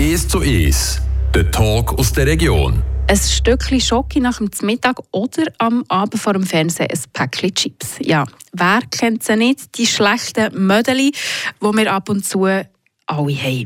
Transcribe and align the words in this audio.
1 0.00 0.28
zu 0.28 0.40
1, 0.40 0.98
der 1.34 1.50
Talk 1.50 1.98
aus 1.98 2.10
der 2.14 2.24
Region. 2.24 2.82
Ein 3.06 3.16
Stückchen 3.18 3.82
Schoki 3.82 4.18
nach 4.18 4.38
dem 4.38 4.48
Mittag 4.62 4.98
oder 5.10 5.44
am 5.58 5.84
Abend 5.88 6.18
vor 6.18 6.32
dem 6.32 6.42
Fernsehen 6.42 6.88
ein 6.90 6.98
Päckchen 7.12 7.54
Chips. 7.54 7.96
Ja, 8.00 8.24
wer 8.54 8.80
kennt 8.90 9.22
sie 9.22 9.36
nicht? 9.36 9.76
Die 9.76 9.86
schlechten 9.86 10.66
Mödeli, 10.66 11.12
die 11.60 11.76
wir 11.76 11.92
ab 11.92 12.08
und 12.08 12.24
zu 12.24 12.44
alle 12.44 12.64
haben. 13.06 13.64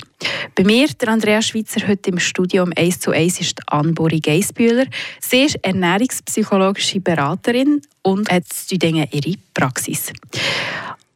Bei 0.57 0.65
mir, 0.65 0.89
der 0.89 1.09
Andrea 1.11 1.41
Schweizer, 1.41 1.87
heute 1.87 2.11
im 2.11 2.19
Studio 2.19 2.65
um 2.65 2.73
1 2.75 2.99
zu 2.99 3.13
1 3.13 3.41
ist 3.41 3.61
Anne-Bori 3.69 4.19
Geisbühler. 4.19 4.87
Sie 5.21 5.43
ist 5.43 5.61
ernährungspsychologische 5.63 6.99
Beraterin 6.99 7.81
und 8.03 8.29
hat 8.29 8.47
in 8.73 8.97
ihre 8.97 9.39
Praxis. 9.55 10.13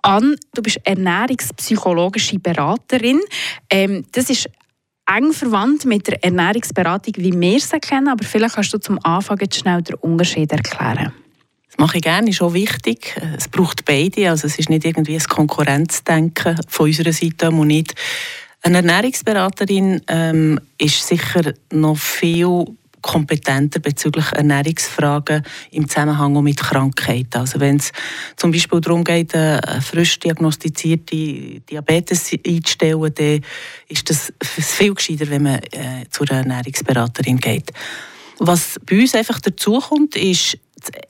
Anne, 0.00 0.36
du 0.54 0.62
bist 0.62 0.78
ernährungspsychologische 0.84 2.38
Beraterin. 2.38 3.20
Ähm, 3.68 4.04
das 4.12 4.30
ist 4.30 4.48
eng 5.08 5.32
verwandt 5.32 5.84
mit 5.84 6.06
der 6.06 6.22
Ernährungsberatung, 6.22 7.14
wie 7.16 7.32
wir 7.32 7.60
sie 7.60 7.80
kennen, 7.80 8.08
aber 8.08 8.24
vielleicht 8.24 8.54
kannst 8.54 8.72
du 8.74 8.78
zum 8.78 8.98
Anfang 9.04 9.38
jetzt 9.40 9.56
schnell 9.56 9.82
den 9.82 9.96
Unterschied 9.96 10.52
erklären. 10.52 11.12
Das 11.66 11.78
mache 11.78 11.98
ich 11.98 12.02
gerne, 12.02 12.30
ist 12.30 12.42
auch 12.42 12.54
wichtig. 12.54 13.16
Es 13.36 13.48
braucht 13.48 13.84
beide, 13.84 14.30
also 14.30 14.46
es 14.46 14.58
ist 14.58 14.70
nicht 14.70 14.84
irgendwie 14.84 15.14
ein 15.14 15.22
Konkurrenzdenken 15.22 16.58
von 16.68 16.86
unserer 16.86 17.12
Seite 17.12 17.50
und 17.50 17.66
nicht. 17.66 17.94
Eine 18.62 18.78
Ernährungsberaterin 18.78 20.02
ähm, 20.08 20.60
ist 20.78 21.06
sicher 21.06 21.52
noch 21.72 21.96
viel 21.96 22.66
kompetenter 23.02 23.80
bezüglich 23.80 24.26
Ernährungsfragen 24.32 25.42
im 25.70 25.88
Zusammenhang 25.88 26.42
mit 26.42 26.58
Krankheiten. 26.58 27.38
Also 27.38 27.60
wenn 27.60 27.76
es 27.76 27.92
zum 28.36 28.50
Beispiel 28.50 28.80
darum 28.80 29.04
geht, 29.04 29.34
eine 29.34 29.82
frisch 29.82 30.18
diagnostizierte 30.18 31.60
Diabetes 31.60 32.30
einzustellen, 32.46 33.12
dann 33.14 33.40
ist 33.88 34.10
das 34.10 34.32
viel 34.40 34.94
gescheiter, 34.94 35.28
wenn 35.30 35.42
man 35.42 35.60
äh, 35.72 36.04
zu 36.10 36.24
Ernährungsberaterin 36.24 37.38
geht. 37.38 37.72
Was 38.38 38.78
bei 38.86 39.00
uns 39.00 39.14
einfach 39.14 39.40
dazukommt, 39.40 40.14
ist 40.16 40.58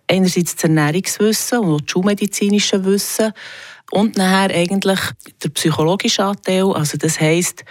einerseits 0.07 0.55
das 0.55 0.65
Ernährungswissen 0.65 1.59
und 1.59 1.83
das 1.83 1.93
schulmedizinische 1.93 2.85
Wissen 2.85 3.33
und 3.91 4.17
nachher 4.17 4.55
eigentlich 4.55 5.01
der 5.43 5.51
psychologische 5.51 6.25
Anteil. 6.25 6.73
Also 6.73 6.97
das 6.97 7.21
heisst, 7.21 7.65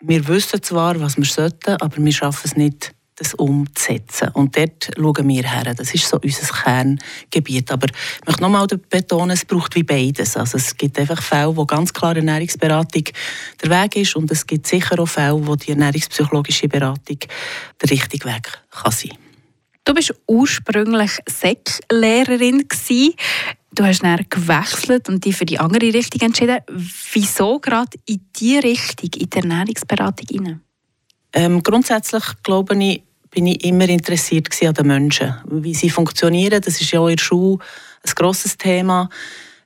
wir 0.00 0.26
wissen 0.28 0.62
zwar, 0.62 1.00
was 1.00 1.16
wir 1.16 1.24
sollten, 1.24 1.76
aber 1.80 1.96
wir 1.96 2.12
schaffen 2.12 2.42
es 2.44 2.56
nicht, 2.56 2.92
das 3.16 3.34
umzusetzen. 3.34 4.28
Und 4.34 4.56
dort 4.56 4.90
schauen 4.94 5.28
wir 5.28 5.42
her. 5.42 5.74
Das 5.74 5.94
ist 5.94 6.08
so 6.08 6.18
unser 6.22 6.46
Kerngebiet. 6.46 7.70
Aber 7.72 7.88
ich 7.88 8.26
möchte 8.26 8.42
nochmal 8.42 8.66
betonen, 8.66 9.30
es 9.30 9.44
braucht 9.44 9.74
wie 9.74 9.82
beides. 9.82 10.36
Also 10.36 10.58
es 10.58 10.76
gibt 10.76 10.98
einfach 10.98 11.22
Fälle, 11.22 11.56
wo 11.56 11.64
ganz 11.64 11.92
klar 11.92 12.14
Ernährungsberatung 12.14 13.04
der 13.62 13.70
Weg 13.70 13.96
ist 13.96 14.16
und 14.16 14.30
es 14.30 14.46
gibt 14.46 14.66
sicher 14.66 14.98
auch 15.00 15.06
Fälle, 15.06 15.46
wo 15.46 15.56
die 15.56 15.70
ernährungspsychologische 15.70 16.68
Beratung 16.68 17.18
der 17.80 17.90
richtige 17.90 18.26
Weg 18.26 18.60
kann 18.70 18.92
sein 18.92 19.10
kann. 19.10 19.18
Du 19.84 19.94
bist 19.94 20.14
ursprünglich 20.26 21.12
Sek-Lehrerin 21.26 22.66
Du 23.72 23.84
hast 23.84 24.02
dann 24.02 24.26
gewechselt 24.28 25.08
und 25.08 25.24
dich 25.24 25.36
für 25.36 25.44
die 25.44 25.58
andere 25.58 25.92
Richtung 25.92 26.22
entschieden. 26.22 26.60
Wieso 27.12 27.60
gerade 27.60 27.98
in 28.06 28.20
diese 28.34 28.62
Richtung, 28.62 29.10
in 29.20 29.28
die 29.28 29.36
Ernährungsberatung 29.36 30.26
hinein? 30.30 30.60
Ähm, 31.34 31.62
grundsätzlich 31.62 32.24
glaube 32.42 32.82
ich, 32.82 33.02
bin 33.36 33.48
ich 33.48 33.64
immer 33.66 33.86
interessiert 33.86 34.48
an 34.62 34.72
den 34.72 34.86
Menschen, 34.86 35.34
wie 35.50 35.74
sie 35.74 35.90
funktionieren. 35.90 36.62
Das 36.62 36.80
ist 36.80 36.90
ja 36.90 37.00
auch 37.00 37.08
in 37.08 37.16
der 37.16 37.22
Schule 37.22 37.58
ein 38.02 38.12
grosses 38.14 38.56
Thema. 38.56 39.10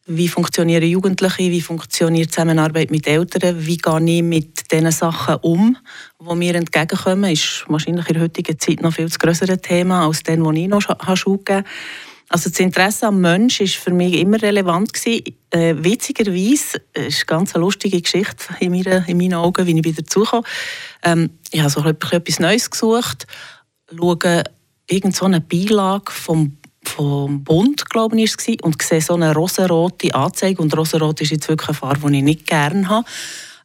Wie 0.07 0.27
funktionieren 0.27 0.83
Jugendliche? 0.83 1.53
Wie 1.53 1.61
funktioniert 1.61 2.27
die 2.27 2.31
Zusammenarbeit 2.33 2.91
mit 2.91 3.07
Eltern? 3.07 3.65
Wie 3.65 3.77
gehe 3.77 4.05
ich 4.05 4.23
mit 4.25 4.73
den 4.73 4.91
Sachen 4.91 5.37
um, 5.43 5.77
die 6.19 6.35
mir 6.35 6.57
entgegenkommen? 6.57 7.31
Ist 7.31 7.65
wahrscheinlich 7.69 8.09
in 8.09 8.15
der 8.15 8.23
heutigen 8.25 8.59
Zeit 8.59 8.83
noch 8.83 8.93
viel 8.93 9.09
zu 9.09 9.21
Thema 9.63 10.05
als 10.05 10.25
den, 10.25 10.43
den 10.43 10.57
ich 10.57 10.67
noch 10.67 10.83
Schule 11.17 11.39
gegeben 11.39 11.59
habe. 11.59 11.69
Also 12.29 12.51
das 12.51 12.59
Interesse 12.59 13.07
am 13.07 13.21
Mensch 13.21 13.61
war 13.61 13.67
für 13.67 13.93
mich 13.93 14.15
immer 14.15 14.41
relevant 14.43 14.93
gewesen. 14.93 15.25
Äh, 15.51 15.75
witzigerweise 15.79 16.81
äh, 16.93 17.09
ist 17.09 17.19
eine 17.19 17.27
ganz 17.27 17.55
lustige 17.55 18.01
Geschichte 18.01 18.47
in, 18.61 18.71
meiner, 18.71 19.09
in 19.09 19.17
meinen 19.17 19.35
Augen, 19.35 19.67
wie 19.67 19.77
ich 19.77 19.85
wieder 19.85 20.03
dazukomme. 20.03 20.45
Ähm, 21.03 21.31
ich 21.51 21.61
habe 21.61 21.71
so 21.71 21.85
etwas 21.85 22.39
Neues 22.39 22.71
gesucht, 22.71 23.27
schaue 23.97 24.45
irgend 24.89 25.17
so 25.17 25.27
eine 25.27 25.41
Beilage 25.41 26.11
vom 26.11 26.57
vom 26.83 27.45
Bund, 27.45 27.91
glaube 27.91 28.19
ich, 28.19 28.35
war, 28.35 28.65
und 28.65 28.81
sehe 28.83 29.03
so 29.03 29.13
eine 29.13 29.35
rosarote 29.35 30.15
Anzeige. 30.15 30.63
Und 30.63 30.75
rosarot 30.75 31.21
ist 31.21 31.31
jetzt 31.31 31.47
wirklich 31.47 31.69
eine 31.69 31.77
Farbe, 31.77 32.11
die 32.11 32.17
ich 32.17 32.25
nicht 32.25 32.47
gerne 32.47 32.89
habe 32.89 33.05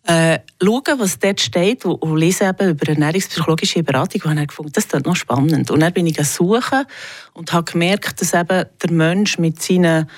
äh, 0.07 0.39
schauen, 0.61 0.99
was 0.99 1.19
dort 1.19 1.41
steht 1.41 1.85
und, 1.85 1.95
und 1.95 2.17
lesen 2.17 2.47
eben 2.47 2.69
über 2.69 2.87
ernährungspsychologische 2.87 3.83
Beratung 3.83 4.21
und 4.23 4.37
habe 4.37 4.47
gefunden, 4.47 4.71
das 4.73 4.85
ist 4.85 5.05
noch 5.05 5.15
spannend. 5.15 5.71
Und 5.71 5.79
dann 5.79 5.93
bin 5.93 6.05
ich 6.05 6.23
suchen 6.27 6.85
und 7.33 7.51
habe 7.53 7.71
gemerkt, 7.71 8.21
dass 8.21 8.33
eben 8.33 8.65
der 8.81 8.91
Mensch 8.91 9.39
mit 9.39 9.61
seinen 9.61 10.09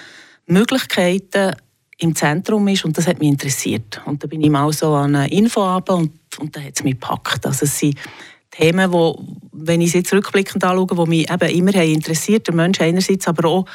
Möglichkeiten 0.46 1.56
im 2.00 2.16
Zentrum 2.16 2.68
ist 2.68 2.86
und 2.86 2.98
das 2.98 3.08
hat 3.08 3.20
mich 3.20 3.30
interessiert. 3.30 4.02
Und 4.06 4.24
da 4.24 4.28
bin 4.28 4.42
ich 4.42 4.50
mal 4.50 4.72
so 4.72 4.94
an 4.94 5.16
eine 5.16 5.32
Info 5.32 5.62
und, 5.64 6.12
und 6.38 6.56
da 6.56 6.62
hat 6.62 6.74
es 6.76 6.84
mich 6.84 6.94
gepackt. 6.94 7.46
Also 7.46 7.66
es 7.66 7.80
sind 7.80 7.98
Themen, 8.52 8.92
wo, 8.92 9.24
wenn 9.52 9.82
ich 9.82 9.92
sie 9.92 10.00
jetzt 10.00 10.14
anschaue, 10.14 10.88
die 10.88 11.10
mich 11.10 11.30
eben 11.30 11.50
immer 11.50 11.74
haben 11.74 11.94
interessiert, 11.94 12.48
der 12.48 12.56
Mensch 12.56 12.82
einerseits, 12.82 13.28
aber 13.28 13.48
auch 13.48 13.66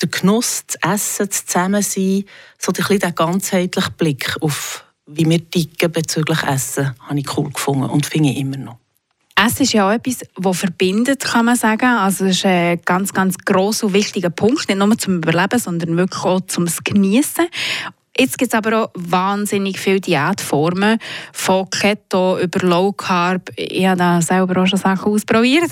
der 0.00 0.08
Genuss, 0.08 0.64
das 0.66 0.94
Essen, 0.94 1.28
das 1.28 1.46
Zusammensein, 1.46 2.24
so 2.58 2.70
ein 2.70 2.74
bisschen 2.74 2.98
der 2.98 3.12
ganzheitliche 3.12 3.90
Blick 3.92 4.36
auf 4.40 4.86
wie 5.06 5.28
wir 5.28 5.50
ticken 5.50 5.92
bezüglich 5.92 6.42
Essen, 6.42 6.94
habe 7.00 7.18
ich 7.18 7.36
cool 7.36 7.50
gefunden 7.50 7.84
und 7.84 8.06
finde 8.06 8.30
ich 8.30 8.38
immer 8.38 8.56
noch. 8.56 8.78
Essen 9.36 9.62
ist 9.62 9.72
ja 9.72 9.86
auch 9.86 9.92
etwas, 9.92 10.20
das 10.34 10.58
verbindet, 10.58 11.22
kann 11.22 11.44
man 11.44 11.56
sagen. 11.56 11.86
Also 11.86 12.24
es 12.24 12.38
ist 12.38 12.46
ein 12.46 12.80
ganz, 12.84 13.12
ganz 13.12 13.36
grosser 13.38 13.86
und 13.86 13.92
wichtiger 13.92 14.30
Punkt, 14.30 14.68
nicht 14.68 14.78
nur 14.78 14.98
zum 14.98 15.16
Überleben, 15.18 15.58
sondern 15.58 15.96
wirklich 15.96 16.24
auch 16.24 16.40
zum 16.46 16.66
Genießen. 16.84 17.46
Jetzt 18.18 18.38
gibt 18.38 18.52
es 18.52 18.58
aber 18.58 18.84
auch 18.84 18.90
wahnsinnig 18.94 19.78
viele 19.78 20.00
Diätformen, 20.00 20.98
von 21.32 21.68
Keto 21.68 22.38
über 22.38 22.66
Low 22.66 22.92
Carb. 22.92 23.50
Ich 23.56 23.86
habe 23.86 23.98
da 23.98 24.22
selber 24.22 24.62
auch 24.62 24.66
schon 24.66 24.78
Sachen 24.78 25.12
ausprobiert. 25.12 25.70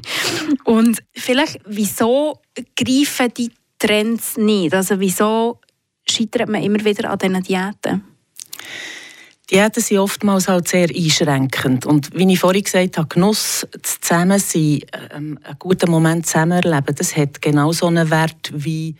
und 0.64 1.02
vielleicht, 1.14 1.60
wieso 1.64 2.40
greifen 2.74 3.32
die 3.36 3.52
Trends 3.78 4.36
nicht? 4.36 4.74
Also 4.74 4.98
wieso 4.98 5.60
scheitert 6.08 6.48
man 6.48 6.62
immer 6.62 6.84
wieder 6.84 7.10
an 7.10 7.18
diesen 7.18 7.42
Diäten? 7.42 8.04
Diäten 9.48 9.80
sind 9.80 9.98
oftmals 9.98 10.48
halt 10.48 10.66
sehr 10.66 10.88
einschränkend. 10.88 11.86
Und 11.86 12.10
wie 12.18 12.32
ich 12.32 12.40
vorhin 12.40 12.64
gesagt 12.64 12.98
habe, 12.98 13.06
Genuss, 13.06 13.64
das 13.80 14.00
Zusammensein, 14.00 14.80
ähm, 15.14 15.38
einen 15.44 15.58
guten 15.60 15.88
Moment 15.88 16.26
zusammen 16.26 16.64
erleben, 16.64 16.96
das 16.96 17.16
hat 17.16 17.40
genauso 17.40 17.86
einen 17.86 18.10
Wert 18.10 18.50
wie 18.52 18.96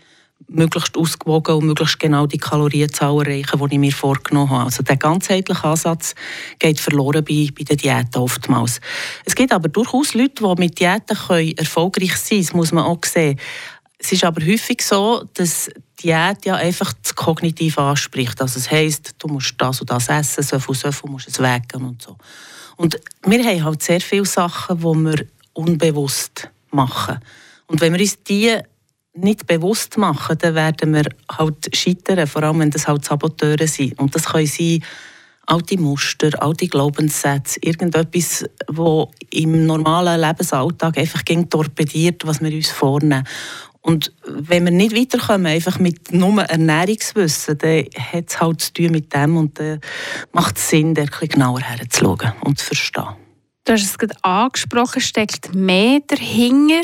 möglichst 0.48 0.96
ausgewogen 0.96 1.56
und 1.56 1.66
möglichst 1.66 1.98
genau 1.98 2.26
die 2.26 2.38
Kalorienzahl 2.38 3.26
erreichen, 3.26 3.58
die 3.58 3.74
ich 3.74 3.80
mir 3.80 3.92
vorgenommen 3.92 4.50
habe. 4.50 4.64
Also 4.64 4.82
der 4.82 4.96
ganzheitliche 4.96 5.64
Ansatz 5.64 6.14
geht 6.58 6.80
verloren 6.80 7.24
bei, 7.24 7.48
bei 7.56 7.64
den 7.64 7.76
Diäten 7.76 8.20
oftmals. 8.20 8.80
Es 9.24 9.34
gibt 9.34 9.52
aber 9.52 9.68
durchaus 9.68 10.14
Leute, 10.14 10.42
die 10.42 10.60
mit 10.60 10.78
Diäten 10.78 11.16
können 11.16 11.56
erfolgreich 11.56 12.16
sein 12.16 12.28
können, 12.28 12.42
das 12.42 12.54
muss 12.54 12.72
man 12.72 12.84
auch 12.84 13.04
sehen. 13.04 13.40
Es 13.98 14.12
ist 14.12 14.24
aber 14.24 14.44
häufig 14.44 14.82
so, 14.82 15.24
dass 15.34 15.70
Diät 16.02 16.44
ja 16.44 16.54
einfach 16.56 16.92
das 17.02 17.14
Kognitiv 17.14 17.78
anspricht. 17.78 18.40
Also 18.40 18.58
es 18.58 18.70
heisst, 18.70 19.14
du 19.18 19.28
musst 19.28 19.54
das 19.58 19.80
und 19.80 19.90
das 19.90 20.08
essen, 20.08 20.42
so 20.42 20.58
viel, 20.58 20.74
so 20.74 20.92
viel 20.92 21.10
musst 21.10 21.26
du 21.26 21.30
es 21.30 21.38
wecken 21.38 21.82
und 21.82 22.02
so. 22.02 22.16
Und 22.76 23.00
wir 23.24 23.42
haben 23.42 23.64
halt 23.64 23.82
sehr 23.82 24.00
viele 24.02 24.26
Sachen, 24.26 24.78
die 24.78 24.84
wir 24.84 25.26
unbewusst 25.54 26.50
machen. 26.70 27.18
Und 27.66 27.80
wenn 27.80 27.94
wir 27.94 28.00
uns 28.00 28.22
die 28.22 28.58
nicht 29.16 29.46
bewusst 29.46 29.96
machen, 29.98 30.36
dann 30.38 30.54
werden 30.54 30.94
wir 30.94 31.04
halt 31.30 31.74
scheitern, 31.74 32.26
vor 32.26 32.42
allem 32.42 32.60
wenn 32.60 32.70
das 32.70 32.86
halt 32.86 33.04
Saboteure 33.04 33.66
sind. 33.66 33.98
Und 33.98 34.14
das 34.14 34.26
können 34.26 34.46
sein 34.46 34.82
alte 35.46 35.78
Muster, 35.80 36.30
alte 36.42 36.66
Glaubenssätze, 36.66 37.60
irgendetwas, 37.62 38.44
wo 38.68 39.10
im 39.30 39.66
normalen 39.66 40.20
Lebensalltag 40.20 40.98
einfach 40.98 41.22
torpediert, 41.22 42.26
was 42.26 42.40
wir 42.40 42.52
uns 42.52 42.70
vornehmen. 42.70 43.24
Und 43.80 44.12
wenn 44.26 44.64
wir 44.64 44.72
nicht 44.72 44.96
weiterkommen, 44.96 45.46
einfach 45.46 45.78
mit 45.78 46.12
nur 46.12 46.42
Ernährungswissen, 46.42 47.56
dann 47.58 47.84
hat 47.96 48.24
es 48.28 48.40
halt 48.40 48.60
zu 48.60 48.72
tun 48.72 48.90
mit 48.90 49.14
dem 49.14 49.36
und 49.36 49.60
dann 49.60 49.80
macht 50.32 50.56
es 50.56 50.70
Sinn, 50.70 50.92
da 50.92 51.02
etwas 51.02 51.28
genauer 51.28 51.60
herzuschauen 51.60 52.32
und 52.40 52.58
zu 52.58 52.66
verstehen. 52.66 53.14
Du 53.64 53.72
hast 53.72 53.84
es 53.84 53.96
gerade 53.96 54.14
angesprochen, 54.22 55.00
steckt 55.00 55.54
mehr 55.54 56.00
dahinter. 56.06 56.82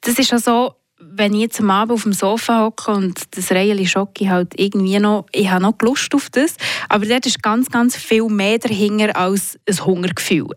Das 0.00 0.16
ist 0.18 0.32
also 0.32 0.74
wenn 1.16 1.34
ich 1.34 1.40
jetzt 1.40 1.60
am 1.60 1.70
Abend 1.70 1.92
auf 1.92 2.02
dem 2.02 2.12
Sofa 2.12 2.64
hocke 2.64 2.90
und 2.92 3.20
das 3.36 3.50
Reihe 3.50 3.86
Schocke 3.86 4.28
halt 4.28 4.54
irgendwie 4.56 4.98
noch, 4.98 5.26
ich 5.32 5.48
habe 5.48 5.62
noch 5.62 5.74
Lust 5.80 6.14
auf 6.14 6.30
das, 6.30 6.56
aber 6.88 7.06
dort 7.06 7.26
ist 7.26 7.42
ganz, 7.42 7.70
ganz 7.70 7.96
viel 7.96 8.28
mehr 8.28 8.58
dahinter 8.58 9.16
als 9.16 9.58
ein 9.68 9.84
Hungergefühl 9.84 10.48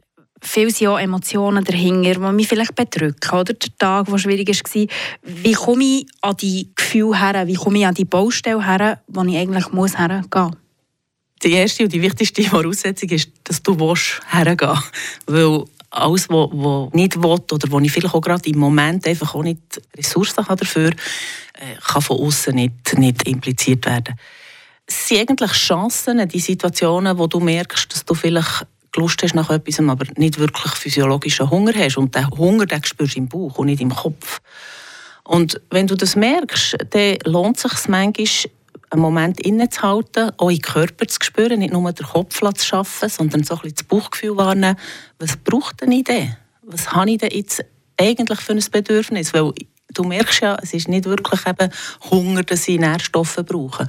viel 0.41 0.69
sind 0.69 0.87
auch 0.87 0.99
Emotionen 0.99 1.63
dahinter, 1.63 2.13
die 2.13 2.35
mich 2.35 2.47
vielleicht 2.47 2.75
bedrücken. 2.75 3.31
Oder 3.31 3.53
der 3.53 3.77
Tag, 3.77 4.07
der 4.07 4.17
schwierig 4.17 4.47
war. 4.47 4.87
Wie 5.23 5.53
komme 5.53 5.83
ich 5.83 6.07
an 6.21 6.37
die 6.37 6.69
Gefühle 6.75 7.19
her? 7.19 7.47
Wie 7.47 7.55
komme 7.55 7.79
ich 7.79 7.87
an 7.87 7.95
die 7.95 8.05
Baustelle 8.05 8.65
her, 8.65 9.01
wo 9.07 9.23
ich 9.23 9.37
eigentlich 9.37 9.71
muss 9.71 9.97
hergehen 9.97 10.25
muss? 10.31 10.51
Die 11.43 11.51
erste 11.51 11.83
und 11.83 11.93
die 11.93 12.01
wichtigste 12.01 12.43
Voraussetzung 12.43 13.09
ist, 13.09 13.31
dass 13.43 13.61
du 13.61 13.73
hergehen 14.31 14.57
willst. 14.59 14.91
Weil 15.27 15.65
alles, 15.97 16.29
was, 16.29 16.49
was 16.51 16.93
nicht 16.93 17.21
will 17.21 17.25
oder 17.51 17.71
wo 17.71 17.79
ich 17.79 17.91
vielleicht 17.91 18.13
auch 18.13 18.21
gerade 18.21 18.49
im 18.49 18.59
Moment 18.59 19.07
einfach 19.07 19.35
auch 19.35 19.43
nicht 19.43 19.61
Ressourcen 19.95 20.47
habe 20.47 20.57
dafür, 20.57 20.91
äh, 20.91 21.75
kann 21.85 22.01
von 22.01 22.19
außen 22.19 22.55
nicht, 22.55 22.97
nicht 22.97 23.27
impliziert 23.27 23.85
werden. 23.85 24.15
Es 24.85 25.07
sind 25.07 25.29
eigentlich 25.29 25.51
Chancen, 25.51 26.27
die 26.29 26.39
Situationen, 26.39 27.17
wo 27.17 27.27
du 27.27 27.39
merkst, 27.39 27.93
dass 27.93 28.05
du 28.05 28.13
vielleicht 28.13 28.65
Lust 28.95 29.21
hast 29.21 29.35
nach 29.35 29.49
etwas, 29.49 29.79
aber 29.79 30.05
nicht 30.15 30.39
wirklich 30.39 30.73
physiologischen 30.73 31.49
Hunger 31.49 31.73
hast. 31.75 31.97
Und 31.97 32.15
den 32.15 32.29
Hunger 32.31 32.65
den 32.65 32.83
spürst 32.83 33.15
du 33.15 33.19
im 33.19 33.27
Bauch 33.27 33.57
und 33.57 33.67
nicht 33.67 33.81
im 33.81 33.93
Kopf. 33.93 34.41
Und 35.23 35.61
wenn 35.69 35.87
du 35.87 35.95
das 35.95 36.15
merkst, 36.15 36.77
dann 36.89 37.17
lohnt 37.25 37.57
es 37.57 37.63
sich 37.63 37.87
manchmal, 37.87 38.51
einen 38.89 39.01
Moment 39.01 39.39
innezuhalten, 39.41 40.31
den 40.39 40.61
Körper 40.61 41.07
zu 41.07 41.19
spüren, 41.21 41.59
nicht 41.59 41.73
nur 41.73 41.91
den 41.91 42.05
Kopf 42.05 42.39
zu 42.39 42.65
schaffen, 42.65 43.09
sondern 43.09 43.43
so 43.43 43.55
ein 43.55 43.61
bisschen 43.61 43.75
das 43.75 43.83
Bauchgefühl 43.83 44.37
wahrnehmen, 44.37 44.77
was 45.19 45.35
braucht 45.37 45.81
denn 45.81 45.91
ich 45.91 46.05
denn? 46.05 46.35
Was 46.61 46.91
habe 46.93 47.11
ich 47.11 47.17
denn 47.17 47.31
jetzt 47.31 47.63
eigentlich 47.97 48.39
für 48.39 48.53
ein 48.53 48.63
Bedürfnis? 48.71 49.33
Weil 49.33 49.51
du 49.93 50.03
merkst 50.03 50.41
ja, 50.41 50.57
es 50.61 50.73
ist 50.73 50.87
nicht 50.87 51.05
wirklich 51.05 51.45
eben 51.45 51.71
Hunger, 52.09 52.43
dass 52.43 52.67
ich 52.67 52.79
Nährstoffe 52.79 53.43
brauche. 53.45 53.87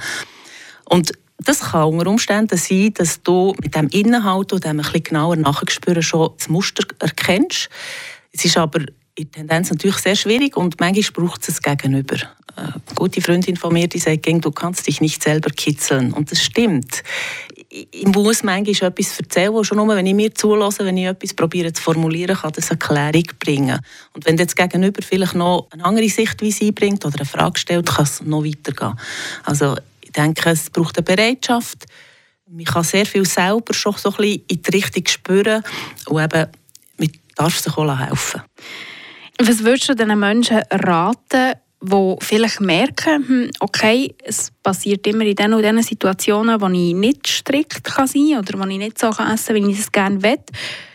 Und 0.84 1.12
das 1.38 1.60
kann 1.60 1.84
unter 1.84 2.10
Umständen 2.10 2.58
sein, 2.58 2.92
dass 2.94 3.22
du 3.22 3.54
mit 3.62 3.74
dem 3.74 3.88
Inhalt 3.88 4.52
und 4.52 4.64
dem 4.64 4.70
ein 4.70 4.76
bisschen 4.78 5.02
genauer 5.04 5.36
nachspüren 5.36 6.02
schon 6.02 6.30
das 6.36 6.48
Muster 6.48 6.84
erkennst. 6.98 7.68
Es 8.32 8.44
ist 8.44 8.56
aber 8.56 8.80
in 9.14 9.30
Tendenz 9.30 9.70
natürlich 9.70 9.98
sehr 9.98 10.16
schwierig 10.16 10.56
und 10.56 10.80
manchmal 10.80 11.26
braucht 11.26 11.48
es 11.48 11.64
ein 11.64 11.76
Gegenüber. 11.76 12.16
Eine 12.58 12.82
gute 12.96 13.20
Freundin 13.20 13.56
von 13.56 13.72
mir, 13.72 13.86
die 13.86 13.98
sagt, 13.98 14.26
du 14.26 14.50
kannst 14.50 14.86
dich 14.86 15.00
nicht 15.00 15.22
selber 15.22 15.50
kitzeln. 15.50 16.12
Und 16.12 16.32
das 16.32 16.42
stimmt. 16.42 17.04
Ich 17.70 18.06
muss 18.06 18.42
manchmal 18.42 18.90
etwas 18.90 19.20
erzählen, 19.20 19.62
schon 19.62 19.76
nur, 19.76 19.94
wenn 19.94 20.06
ich 20.06 20.14
mir 20.14 20.34
zulasse, 20.34 20.84
wenn 20.84 20.96
ich 20.96 21.06
etwas 21.06 21.34
probiere 21.34 21.72
zu 21.72 21.82
formulieren, 21.82 22.36
kann 22.36 22.52
das 22.52 22.70
eine 22.70 22.78
Klärung 22.78 23.24
bringen. 23.38 23.78
Und 24.12 24.26
wenn 24.26 24.36
das 24.36 24.56
Gegenüber 24.56 25.02
vielleicht 25.02 25.34
noch 25.34 25.68
eine 25.70 25.84
andere 25.84 26.08
Sichtweise 26.08 26.64
einbringt 26.64 27.04
oder 27.04 27.16
eine 27.16 27.26
Frage 27.26 27.58
stellt, 27.58 27.86
kann 27.86 28.04
es 28.04 28.22
noch 28.22 28.44
weitergehen. 28.44 28.98
Also 29.44 29.76
ich 30.00 30.10
denke, 30.10 30.50
es 30.50 30.70
braucht 30.70 30.96
eine 30.98 31.04
Bereitschaft. 31.04 31.86
Man 32.50 32.64
kann 32.64 32.82
sehr 32.82 33.06
viel 33.06 33.26
selber 33.26 33.74
schon 33.74 33.94
so 33.96 34.10
ein 34.10 34.16
bisschen 34.16 34.42
in 34.48 34.62
die 34.62 34.70
Richtung 34.70 35.06
spüren 35.06 35.62
und 36.06 36.22
eben, 36.22 36.46
man 36.96 37.12
darf 37.36 37.58
sich 37.58 37.76
auch 37.76 37.98
helfen. 37.98 38.42
Was 39.40 39.62
würdest 39.62 39.90
du 39.90 39.94
den 39.94 40.18
Menschen 40.18 40.62
raten, 40.70 41.52
die 41.80 42.16
vielleicht 42.20 42.60
merken, 42.60 43.28
hm, 43.28 43.50
okay, 43.60 44.14
es 44.24 44.50
passiert 44.62 45.06
immer 45.06 45.24
in 45.24 45.36
den 45.36 45.54
und 45.54 45.62
diesen 45.62 45.82
Situationen, 45.82 46.60
wo 46.60 46.66
ich 46.66 46.94
nicht 46.94 47.26
strikt 47.26 47.84
kann 47.84 48.06
sein 48.06 48.30
kann 48.30 48.38
oder 48.38 48.58
wo 48.58 48.68
ich 48.68 48.78
nicht 48.78 48.98
so 48.98 49.08
essen 49.08 49.18
kann, 49.18 49.54
wie 49.54 49.70
ich 49.70 49.78
es 49.78 49.92
gerne 49.92 50.22
will. 50.22 50.38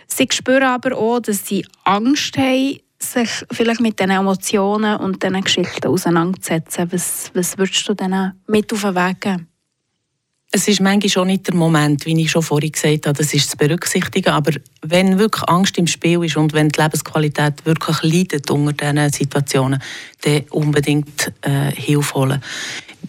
Sie 0.08 0.28
spüren 0.32 0.64
aber 0.64 0.98
auch, 0.98 1.20
dass 1.20 1.48
sie 1.48 1.66
Angst 1.86 2.38
haben, 2.38 2.80
sich 3.00 3.30
vielleicht 3.52 3.82
mit 3.82 4.00
diesen 4.00 4.12
Emotionen 4.12 4.98
und 4.98 5.24
diesen 5.24 5.42
Geschichten 5.42 5.88
auseinanderzusetzen. 5.88 6.92
Was, 6.92 7.32
was 7.34 7.58
würdest 7.58 7.88
du 7.88 7.94
denen 7.94 8.42
mit 8.48 8.72
auf 8.72 8.82
den 8.82 8.96
Weg 8.96 9.22
geben? 9.22 9.53
Es 10.56 10.68
ist 10.68 10.82
manchmal 10.82 11.10
schon 11.10 11.28
nicht 11.30 11.48
der 11.48 11.56
Moment, 11.56 12.06
wie 12.06 12.22
ich 12.22 12.30
schon 12.30 12.44
vorhin 12.44 12.72
gesagt 12.72 13.08
habe, 13.08 13.18
das 13.18 13.34
ist 13.34 13.50
zu 13.50 13.58
berücksichtigen. 13.58 14.30
Aber 14.30 14.52
wenn 14.84 15.18
wirklich 15.18 15.50
Angst 15.50 15.80
im 15.80 15.88
Spiel 15.88 16.24
ist 16.24 16.38
und 16.38 16.54
wenn 16.54 16.70
die 16.70 16.80
Lebensqualität 16.80 17.66
wirklich 17.66 18.04
leidet 18.04 18.52
unter 18.52 18.72
diesen 18.72 19.10
Situationen, 19.10 19.82
dann 20.22 20.44
unbedingt 20.52 21.34
äh, 21.42 21.72
Hilfe 21.72 22.14
holen. 22.14 22.44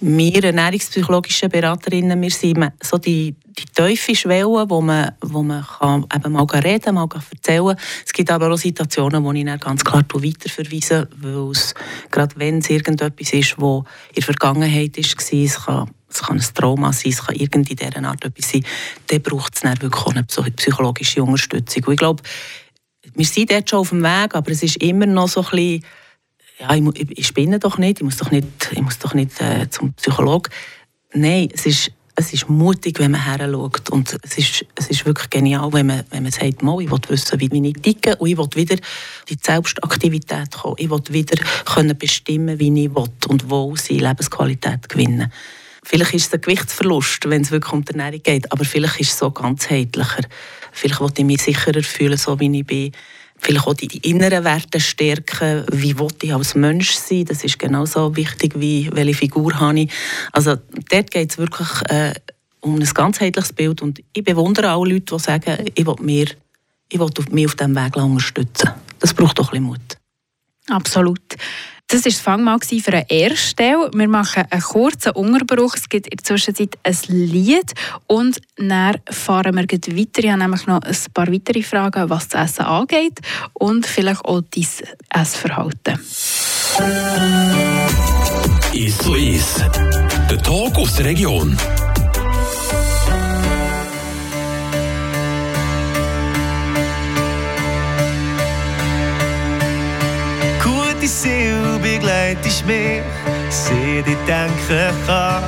Wir 0.01 0.43
ernährungspsychologische 0.43 1.51
Beraterinnen, 1.51 2.21
wir 2.23 2.31
sind 2.31 2.73
so 2.83 2.97
die, 2.97 3.35
die 3.59 3.65
tiefe 3.75 4.17
Schwelle, 4.17 4.65
wo 4.67 4.81
man, 4.81 5.13
wo 5.21 5.43
man 5.43 5.67
kann 5.67 6.07
eben 6.15 6.33
mal 6.33 6.45
reden 6.45 6.95
mal 6.95 7.07
erzählen 7.31 7.77
Es 8.07 8.13
gibt 8.15 8.31
aber 8.31 8.51
auch 8.55 8.57
Situationen, 8.57 9.23
wo 9.23 9.33
ich 9.33 9.45
dann 9.45 9.61
ganz 9.61 9.85
klar 9.85 10.03
weiterverweise, 10.15 11.09
weil 11.19 11.51
es, 11.51 11.75
gerade 12.11 12.37
wenn 12.39 12.59
es 12.61 12.71
irgendetwas 12.71 13.35
ist, 13.35 13.57
was 13.59 13.85
in 14.09 14.15
der 14.17 14.23
Vergangenheit 14.23 14.97
war, 14.97 15.41
es 15.45 15.65
kann 15.65 15.91
es 16.15 16.23
kann 16.23 16.39
ein 16.39 16.55
Trauma 16.55 16.93
sein, 16.93 17.13
es 17.13 17.25
kann 17.25 17.37
irgendwie 17.37 17.73
in 17.73 17.91
dieser 17.91 18.05
Art 18.05 18.25
etwas 18.25 18.51
sein, 18.51 18.65
dann 19.09 19.23
braucht 19.23 19.55
es 19.55 19.63
dann 19.63 19.81
wirklich 19.81 20.03
auch 20.03 20.13
eine 20.13 20.25
psychologische 20.25 21.23
Unterstützung. 21.23 21.85
Und 21.85 21.93
ich 21.93 21.99
glaube, 21.99 22.23
wir 23.15 23.27
sind 23.27 23.51
dort 23.51 23.69
schon 23.69 23.79
auf 23.81 23.91
dem 23.91 24.03
Weg, 24.03 24.35
aber 24.35 24.51
es 24.51 24.63
ist 24.63 24.77
immer 24.77 25.07
noch 25.07 25.29
so 25.29 25.43
ein 25.43 25.51
bisschen, 25.51 25.85
ja, 26.59 26.75
ich, 26.75 27.19
ich 27.19 27.27
spinne 27.27 27.59
doch 27.59 27.79
nicht, 27.79 27.99
ich 27.99 28.05
muss 28.05 28.17
doch 28.17 28.31
nicht, 28.31 28.47
ich 28.71 28.81
muss 28.81 28.99
doch 28.99 29.15
nicht 29.15 29.41
äh, 29.41 29.69
zum 29.69 29.93
Psychologen. 29.95 30.53
Nein, 31.13 31.49
es 31.53 31.67
ist, 31.67 31.93
es 32.17 32.33
ist 32.33 32.49
mutig, 32.49 32.99
wenn 33.01 33.11
man 33.11 33.25
her 33.25 33.49
schaut. 33.51 33.91
Und 33.91 34.17
es 34.23 34.39
ist, 34.39 34.65
es 34.77 34.89
ist 34.89 35.05
wirklich 35.05 35.31
genial, 35.31 35.73
wenn 35.73 35.87
man, 35.87 36.05
wenn 36.11 36.23
man 36.23 36.33
sagt, 36.33 36.63
mal, 36.63 36.81
ich 36.81 36.91
will 36.91 37.01
wissen, 37.09 37.41
wie 37.41 37.69
ich 37.69 37.83
ticke 37.83 38.17
und 38.17 38.29
ich 38.29 38.39
will 38.39 38.49
wieder 38.55 38.77
die 39.29 39.37
Selbstaktivität 39.41 40.53
kommen. 40.53 40.77
Ich 40.79 40.91
will 40.91 41.03
wieder 41.11 41.43
können 41.65 41.99
bestimmen, 41.99 42.59
wie 42.59 42.85
ich 42.85 42.95
will 42.95 43.09
und 43.29 43.51
wo 43.51 43.75
sie 43.77 43.99
Lebensqualität 43.99 44.89
gewinnen 44.89 45.33
Vielleicht 45.85 46.15
ist 46.15 46.29
es 46.29 46.33
ein 46.33 46.41
Gewichtsverlust, 46.41 47.29
wenn 47.29 47.43
es 47.43 47.51
wirklich 47.51 47.73
um 47.73 47.85
die 47.85 47.93
Ernährung 47.93 48.23
geht, 48.23 48.51
aber 48.51 48.65
vielleicht 48.65 49.01
ist 49.01 49.13
es 49.13 49.19
so 49.19 49.31
ganzheitlicher. 49.31 50.23
Vielleicht 50.73 51.01
will 51.01 51.11
ich 51.17 51.25
mich 51.25 51.43
sicherer 51.43 51.83
fühlen, 51.83 52.17
so 52.17 52.41
wie 52.41 52.59
ich 52.59 52.67
bin. 52.67 52.93
Vielleicht 53.37 53.67
auch 53.67 53.75
die, 53.75 53.89
die 53.89 54.09
inneren 54.09 54.45
Werte 54.45 54.81
stärken. 54.81 55.65
Wie 55.71 55.99
will 55.99 56.09
ich 56.23 56.33
als 56.33 56.55
Mensch 56.55 56.93
sein? 56.93 57.27
Das 57.27 57.45
ist 57.45 57.59
genauso 57.59 58.17
wichtig, 58.17 58.55
wie 58.57 58.89
welche 58.93 59.15
Figur 59.15 59.61
habe 59.61 59.81
ich. 59.81 59.93
Also 60.33 60.57
dort 60.91 61.11
geht 61.11 61.31
es 61.31 61.39
wirklich 61.39 61.69
äh, 61.91 62.15
um 62.61 62.77
ein 62.77 62.85
ganzheitliches 62.85 63.53
Bild. 63.53 63.83
Und 63.83 64.01
ich 64.15 64.25
bewundere 64.25 64.71
alle 64.71 64.95
Leute, 64.95 65.15
die 65.15 65.19
sagen, 65.19 65.71
ich 65.75 65.87
will, 65.87 65.97
mir, 66.01 66.27
ich 66.89 66.99
will 66.99 67.11
mich 67.31 67.47
auf 67.47 67.57
diesem 67.57 67.77
Weg 67.77 67.97
unterstützen. 67.97 68.71
Das 69.01 69.13
braucht 69.13 69.39
doch 69.39 69.53
ein 69.53 69.63
bisschen 69.63 69.65
Mut. 69.65 69.99
Absolut. 70.71 71.37
Das 71.89 72.05
war 72.05 72.11
das 72.11 72.21
Fangmal 72.21 72.59
für 72.61 72.93
eine 72.93 73.11
Erstelle. 73.11 73.91
Wir 73.95 74.09
machen 74.09 74.45
einen 74.51 74.63
kurzen 74.63 75.13
Unterbruch. 75.13 75.75
Es 75.77 75.89
gibt 75.89 76.07
in 76.07 76.17
der 76.17 76.25
Zwischenzeit 76.25 76.79
ein 76.83 76.97
Lied 77.11 77.73
und 78.07 78.41
dann 78.57 78.97
fahren 79.11 79.55
wir 79.55 79.63
weiter. 79.63 79.93
Ich 79.93 80.29
habe 80.29 80.39
nämlich 80.39 80.67
noch 80.67 80.81
ein 80.81 80.97
paar 81.13 81.31
weitere 81.31 81.63
Fragen, 81.63 82.11
was 82.11 82.29
das 82.29 82.51
Essen 82.51 82.65
angeht 82.65 83.21
und 83.53 83.87
vielleicht 83.87 84.25
auch 84.25 84.41
dein 84.41 84.67
Essverhalten. 85.11 86.01
Ist 88.73 89.03
so 89.03 89.15
ist. 89.15 89.61
Der 90.31 90.43
Talk 90.43 90.77
aus 90.79 90.97
der 90.97 91.05
Region. 91.05 91.57
Die 101.05 101.09
Seele 101.09 101.79
begleitest 101.83 102.65
mich, 102.67 103.03
seit 103.51 104.07
ich 104.07 104.19
denken 104.27 104.95
kann. 105.07 105.43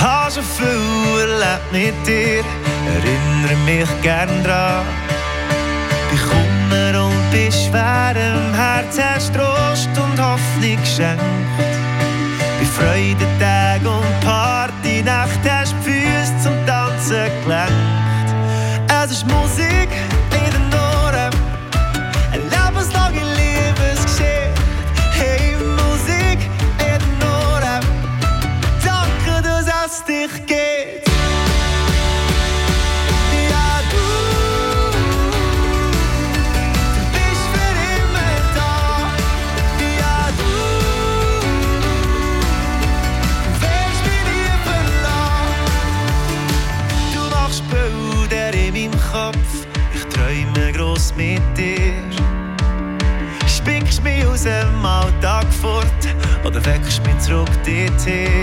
Hab 0.00 0.32
schon 0.32 0.42
viel 0.42 1.30
erlebt 1.30 1.70
mit 1.70 2.06
dir, 2.06 2.42
erinnere 2.96 3.56
mich 3.64 4.02
gern 4.02 4.42
dran. 4.42 4.84
Bei 6.10 6.18
Kummer 6.28 7.04
und 7.04 7.30
bei 7.30 7.48
schwerem 7.52 8.52
Herz 8.52 8.98
hast 8.98 9.32
Trost 9.32 9.88
und 9.96 10.18
Hoffnung 10.20 10.80
geschenkt. 10.80 11.22
Bei 12.58 12.66
Freudentag 12.76 13.80
und 13.84 14.20
Partynacht 14.26 15.38
hast 15.48 15.72
du 15.72 15.90
Füße 15.90 16.34
zum 16.42 16.66
Tanzen 16.66 17.30
gelenkt. 17.44 18.34
Es 19.04 19.12
ist 19.12 19.26
Musik, 19.26 19.90
city. 58.04 58.33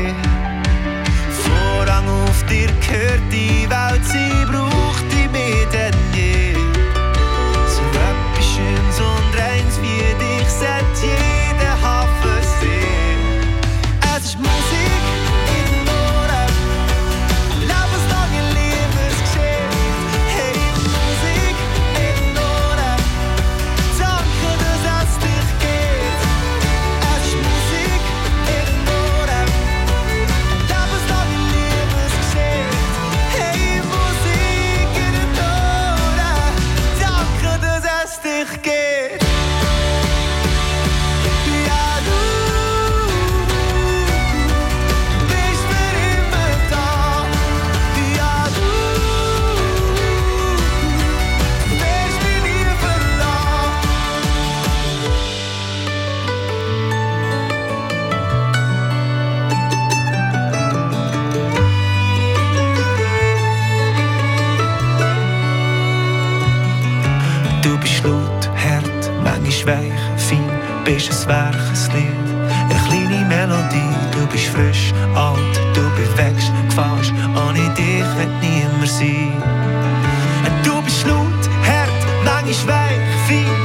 ik 82.51 82.57
zwijg, 82.57 83.25
vier. 83.25 83.60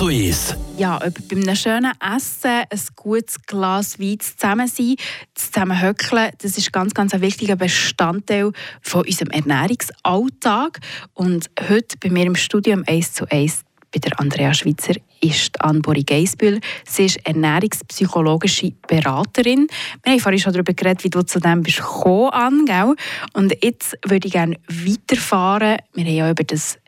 Zu 0.00 0.08
Es». 0.08 0.56
Ja, 0.78 0.96
ob 0.96 1.12
bei 1.28 1.36
einem 1.36 1.54
schönen 1.54 1.92
Essen, 2.00 2.64
ein 2.70 2.80
gutes 2.96 3.36
Glas 3.42 4.00
Wein 4.00 4.18
zusammen 4.18 4.66
sein, 4.66 4.96
zusammen 5.34 5.78
höckeln, 5.78 6.30
das 6.38 6.56
ist 6.56 6.72
ganz, 6.72 6.94
ganz 6.94 7.12
ein 7.12 7.20
wichtiger 7.20 7.56
Bestandteil 7.56 8.50
von 8.80 9.04
unserem 9.04 9.30
Ernährungsalltag. 9.30 10.80
Und 11.12 11.50
heute 11.68 11.98
bei 12.02 12.08
mir 12.08 12.24
im 12.24 12.34
Studium 12.34 12.82
1 12.86 13.12
zu 13.12 13.30
1 13.30 13.60
bei 13.92 13.98
der 13.98 14.18
Andrea 14.18 14.54
Schweizer 14.54 14.94
ist 15.20 15.60
Anne-Bori 15.60 16.04
Geisbühl. 16.04 16.60
Sie 16.86 17.04
ist 17.04 17.18
ernährungspsychologische 17.26 18.72
Beraterin. 18.88 19.66
Wir 20.02 20.12
haben 20.12 20.20
vorhin 20.20 20.40
schon 20.40 20.54
darüber 20.54 20.72
geredet, 20.72 21.04
wie 21.04 21.10
du 21.10 21.22
zu 21.24 21.40
dem 21.40 21.62
bist 21.62 21.76
gekommen, 21.76 22.30
Anne, 22.30 22.64
gell? 22.64 22.94
Und 23.34 23.54
jetzt 23.62 23.98
würde 24.06 24.28
ich 24.28 24.32
gerne 24.32 24.56
weiterfahren. 24.66 25.76
Wir 25.92 26.04
haben 26.04 26.14
ja 26.14 26.30
über 26.30 26.44
das 26.44 26.78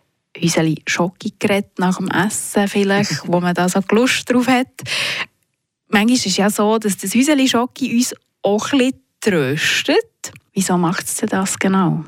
Häuseli 0.42 0.82
Schoki 0.86 1.34
geredet, 1.38 1.78
nach 1.78 1.98
dem 1.98 2.08
Essen 2.08 2.68
vielleicht, 2.68 3.22
wo 3.26 3.40
man 3.40 3.54
da 3.54 3.68
so 3.68 3.80
Lust 3.90 4.30
drauf 4.30 4.46
hat. 4.46 4.68
Manchmal 5.88 6.14
ist 6.14 6.26
es 6.26 6.36
ja 6.36 6.50
so, 6.50 6.78
dass 6.78 6.96
das 6.96 7.14
Häuseli 7.14 7.48
Schoki 7.48 7.94
uns 7.94 8.14
auch 8.42 8.72
ein 8.72 8.78
bisschen 8.78 9.02
tröstet. 9.20 10.32
Wieso 10.52 10.76
macht 10.76 11.06
es 11.06 11.16
denn 11.16 11.28
das 11.28 11.58
genau? 11.58 12.04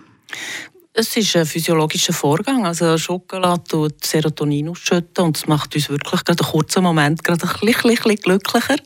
Es 0.92 1.16
ist 1.16 1.34
ein 1.36 1.44
physiologischer 1.44 2.12
Vorgang. 2.12 2.64
Also 2.66 2.96
Schokolade 2.98 3.64
tut 3.64 4.04
Serotonin 4.04 4.68
ausschütten 4.68 5.24
und 5.24 5.36
es 5.36 5.46
macht 5.46 5.74
uns 5.74 5.88
wirklich 5.88 6.24
gerade 6.24 6.44
einen 6.44 6.52
kurzen 6.52 6.84
Moment 6.84 7.24
gerade 7.24 7.44
ein 7.46 7.60
bisschen, 7.60 7.90
bisschen 7.90 8.16
glücklicher. 8.16 8.76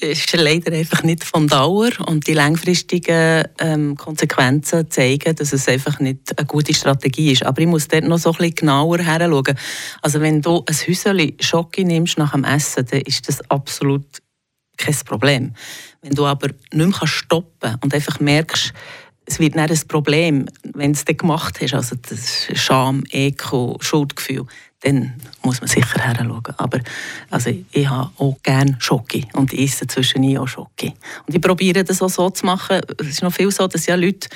Ist 0.00 0.32
leider 0.32 0.72
einfach 0.72 1.02
nicht 1.02 1.24
von 1.24 1.48
Dauer 1.48 1.90
und 2.06 2.28
die 2.28 2.32
langfristigen 2.32 3.44
ähm, 3.58 3.96
Konsequenzen 3.96 4.88
zeigen, 4.90 5.34
dass 5.34 5.52
es 5.52 5.68
einfach 5.68 5.98
nicht 5.98 6.38
eine 6.38 6.46
gute 6.46 6.72
Strategie 6.72 7.32
ist. 7.32 7.44
Aber 7.44 7.60
ich 7.60 7.66
muss 7.66 7.88
dort 7.88 8.04
noch 8.04 8.18
so 8.18 8.30
ein 8.30 8.36
bisschen 8.36 8.54
genauer 8.54 8.98
hinschauen. 8.98 9.58
Also 10.00 10.20
wenn 10.20 10.40
du 10.40 10.64
ein 10.66 10.76
Häuschen 10.76 11.32
Schoki 11.40 11.84
nimmst 11.84 12.16
nach 12.16 12.32
dem 12.32 12.44
Essen, 12.44 12.86
dann 12.88 13.00
ist 13.00 13.28
das 13.28 13.40
absolut 13.50 14.06
kein 14.76 14.94
Problem. 15.04 15.52
Wenn 16.00 16.14
du 16.14 16.26
aber 16.26 16.48
nicht 16.72 17.00
mehr 17.00 17.06
stoppen 17.06 17.58
kannst 17.60 17.84
und 17.84 17.94
einfach 17.94 18.20
merkst, 18.20 18.72
es 19.26 19.38
wird 19.38 19.56
nicht 19.56 19.70
ein 19.70 19.88
Problem, 19.88 20.46
wenn 20.62 20.92
du 20.92 20.98
es 20.98 21.04
dann 21.04 21.16
gemacht 21.16 21.58
hast, 21.60 21.74
also 21.74 21.96
das 21.96 22.48
Scham, 22.54 23.04
Ekel, 23.10 23.76
Schuldgefühl, 23.80 24.46
dann 24.80 25.14
muss 25.42 25.60
man 25.60 25.68
sicher 25.68 26.02
hinschauen. 26.02 26.54
Aber 26.56 26.80
also 27.30 27.50
ich 27.72 27.88
habe 27.88 28.10
auch 28.16 28.36
gerne 28.42 28.76
Schoki 28.78 29.26
und 29.34 29.52
ich 29.52 29.62
esse 29.62 29.86
zwischendurch 29.86 30.38
auch 30.38 30.48
Schoki. 30.48 30.94
Und 31.26 31.34
ich 31.34 31.40
probiere 31.40 31.84
das 31.84 32.00
auch 32.02 32.10
so 32.10 32.30
zu 32.30 32.46
machen. 32.46 32.80
Es 32.98 33.08
ist 33.08 33.22
noch 33.22 33.32
viel 33.32 33.50
so, 33.50 33.66
dass 33.66 33.86
ja 33.86 33.96
Leute 33.96 34.28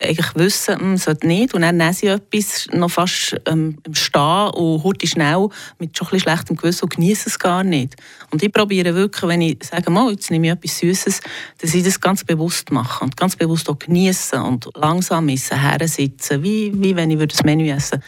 eigentlich 0.00 0.34
wissen, 0.36 0.78
hm, 0.78 0.96
sollte 0.96 1.26
nicht. 1.26 1.54
Und 1.54 1.62
dann 1.62 1.76
nehmen 1.76 1.92
sie 1.92 2.06
etwas 2.06 2.68
noch 2.72 2.90
fast 2.90 3.36
ähm, 3.46 3.78
Stehen 3.92 4.50
und 4.50 4.84
hurti 4.84 5.08
schnell 5.08 5.48
mit 5.78 5.96
schon 5.96 6.08
ein 6.12 6.20
schlechtem 6.20 6.56
Gewissen 6.56 6.84
und 6.84 6.94
genießen 6.94 7.24
es 7.26 7.38
gar 7.38 7.64
nicht. 7.64 7.96
Und 8.30 8.42
ich 8.42 8.52
probiere 8.52 8.94
wirklich, 8.94 9.28
wenn 9.28 9.40
ich 9.40 9.58
sage, 9.62 9.90
mal, 9.90 10.10
jetzt 10.12 10.30
nehme 10.30 10.46
ich 10.46 10.52
etwas 10.52 10.78
Süßes, 10.78 11.20
dass 11.58 11.74
ich 11.74 11.82
das 11.82 12.00
ganz 12.00 12.22
bewusst 12.22 12.70
mache 12.70 13.02
und 13.02 13.16
ganz 13.16 13.34
bewusst 13.34 13.68
auch 13.68 13.78
genießen 13.78 14.40
und 14.40 14.68
langsam 14.76 15.28
essen, 15.28 15.60
hersitzen, 15.60 16.42
wie, 16.44 16.72
wie 16.74 16.94
wenn 16.94 17.10
ich 17.10 17.26
das 17.26 17.42
Menü 17.42 17.68
essen 17.68 18.00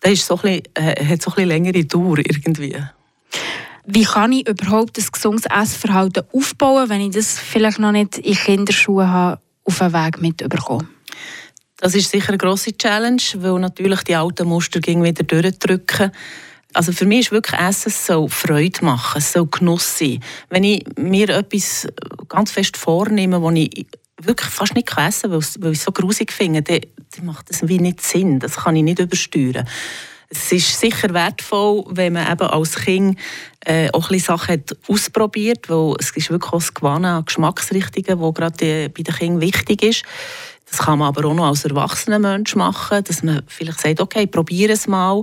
Das 0.00 0.12
ist 0.12 0.26
so 0.26 0.36
ein 0.36 0.40
bisschen, 0.42 0.62
äh, 0.74 1.04
hat 1.04 1.22
so 1.22 1.30
ein 1.30 1.34
bisschen 1.34 1.48
längere 1.48 1.84
Dauer 1.84 2.18
irgendwie. 2.18 2.76
Wie 3.86 4.04
kann 4.04 4.32
ich 4.32 4.48
überhaupt 4.48 4.98
ein 4.98 5.06
gesundes 5.12 5.46
Essverhalten 5.46 6.24
aufbauen, 6.32 6.88
wenn 6.88 7.00
ich 7.00 7.14
das 7.14 7.38
vielleicht 7.38 7.78
noch 7.78 7.92
nicht 7.92 8.18
in 8.18 8.34
Kinderschuhen 8.34 9.08
habe, 9.08 9.40
auf 9.64 9.78
den 9.78 9.92
Weg 9.92 10.20
mitbekommen? 10.20 10.88
Das 11.78 11.94
ist 11.94 12.10
sicher 12.10 12.30
eine 12.30 12.38
grosse 12.38 12.76
Challenge, 12.76 13.22
weil 13.36 13.60
natürlich 13.60 14.02
die 14.02 14.16
alten 14.16 14.48
Muster 14.48 14.80
wieder 14.80 15.22
durchdrücken. 15.22 16.10
Also 16.72 16.92
für 16.92 17.06
mich 17.06 17.20
ist 17.20 17.32
wirklich 17.32 17.60
Essen 17.60 17.92
so 17.92 18.28
Freude 18.28 18.84
machen, 18.84 19.18
es 19.18 19.32
soll 19.32 19.46
Genuss 19.46 19.98
sein. 19.98 20.20
Wenn 20.50 20.64
ich 20.64 20.84
mir 20.96 21.28
etwas 21.30 21.86
ganz 22.28 22.50
fest 22.50 22.76
vornehme, 22.76 23.40
wo 23.40 23.50
ich 23.50 23.86
wirklich 24.22 24.50
fast 24.50 24.74
nicht 24.74 24.90
essen 24.96 25.30
kann, 25.30 25.44
weil 25.60 25.72
ich 25.72 25.78
es 25.78 25.84
so 25.84 25.92
grusig 25.92 26.32
finde, 26.32 26.62
dann, 26.62 26.80
dann 27.16 27.26
macht 27.26 27.50
das 27.50 27.66
wie 27.68 27.78
nicht 27.78 28.00
Sinn. 28.00 28.38
Das 28.38 28.56
kann 28.56 28.76
ich 28.76 28.82
nicht 28.82 28.98
übersteuern. 28.98 29.68
Es 30.28 30.50
ist 30.50 30.80
sicher 30.80 31.14
wertvoll, 31.14 31.84
wenn 31.88 32.14
man 32.14 32.30
eben 32.30 32.48
als 32.48 32.76
Kind 32.76 33.18
äh, 33.64 33.90
auch 33.92 34.10
ein 34.10 34.18
Sachen 34.18 34.54
hat 34.54 34.76
ausprobiert, 34.88 35.68
weil 35.68 35.94
es 36.00 36.10
ist 36.10 36.30
wirklich 36.30 36.52
auch 36.52 36.58
das 36.58 36.74
Gewannen 36.74 37.04
an 37.04 37.24
Geschmacksrichtungen, 37.24 38.20
wo 38.20 38.32
gerade 38.32 38.88
bei 38.88 39.02
den 39.02 39.14
Kindern 39.14 39.40
wichtig 39.40 39.82
ist. 39.82 40.02
Das 40.68 40.78
kann 40.78 40.98
man 40.98 41.08
aber 41.08 41.28
auch 41.28 41.34
noch 41.34 41.46
als 41.46 41.64
erwachsener 41.64 42.18
Mensch 42.18 42.56
machen, 42.56 43.04
dass 43.04 43.22
man 43.22 43.42
vielleicht 43.46 43.80
sagt, 43.80 44.00
okay, 44.00 44.26
probiere 44.26 44.72
es 44.72 44.88
mal. 44.88 45.22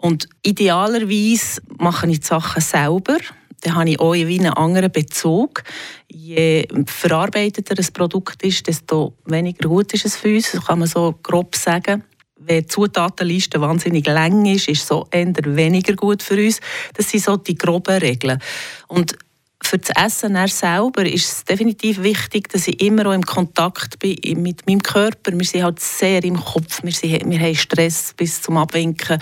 Und 0.00 0.28
idealerweise 0.42 1.60
mache 1.78 2.08
ich 2.08 2.20
die 2.20 2.26
Sachen 2.26 2.62
selber. 2.62 3.18
Dann 3.62 3.74
habe 3.74 3.90
ich 3.90 4.00
auch 4.00 4.14
wie 4.14 4.38
einen 4.38 4.52
anderen 4.52 4.92
Bezug. 4.92 5.64
Je 6.06 6.66
verarbeiteter 6.86 7.74
ein 7.76 7.92
Produkt 7.92 8.42
ist, 8.42 8.66
desto 8.66 9.14
weniger 9.24 9.68
gut 9.68 9.92
ist 9.94 10.06
es 10.06 10.16
für 10.16 10.34
uns. 10.34 10.52
Das 10.52 10.64
kann 10.64 10.78
man 10.78 10.88
so 10.88 11.18
grob 11.22 11.56
sagen. 11.56 12.04
Wenn 12.36 12.62
die 12.62 12.68
Zutatenliste 12.68 13.60
wahnsinnig 13.60 14.06
lang 14.06 14.46
ist, 14.46 14.68
ist 14.68 14.86
so 14.86 15.06
eher 15.10 15.34
weniger 15.44 15.94
gut 15.94 16.22
für 16.22 16.36
uns. 16.36 16.60
Das 16.94 17.10
sind 17.10 17.24
so 17.24 17.36
die 17.36 17.56
groben 17.56 17.98
Regeln. 17.98 18.40
Und 18.86 19.18
für 19.62 19.78
das 19.78 19.90
Essen 19.96 20.46
selber 20.46 21.04
ist 21.04 21.26
es 21.26 21.44
definitiv 21.44 22.02
wichtig, 22.02 22.48
dass 22.48 22.68
ich 22.68 22.80
immer 22.80 23.06
auch 23.06 23.12
im 23.12 23.24
Kontakt 23.24 23.98
bin 23.98 24.16
mit 24.42 24.66
meinem 24.66 24.82
Körper. 24.82 25.32
Wir 25.32 25.44
sind 25.44 25.64
halt 25.64 25.80
sehr 25.80 26.24
im 26.24 26.40
Kopf, 26.40 26.82
wir, 26.82 26.92
sind, 26.92 27.28
wir 27.28 27.40
haben 27.40 27.54
Stress 27.54 28.14
bis 28.16 28.40
zum 28.40 28.56
Abwinken 28.56 29.20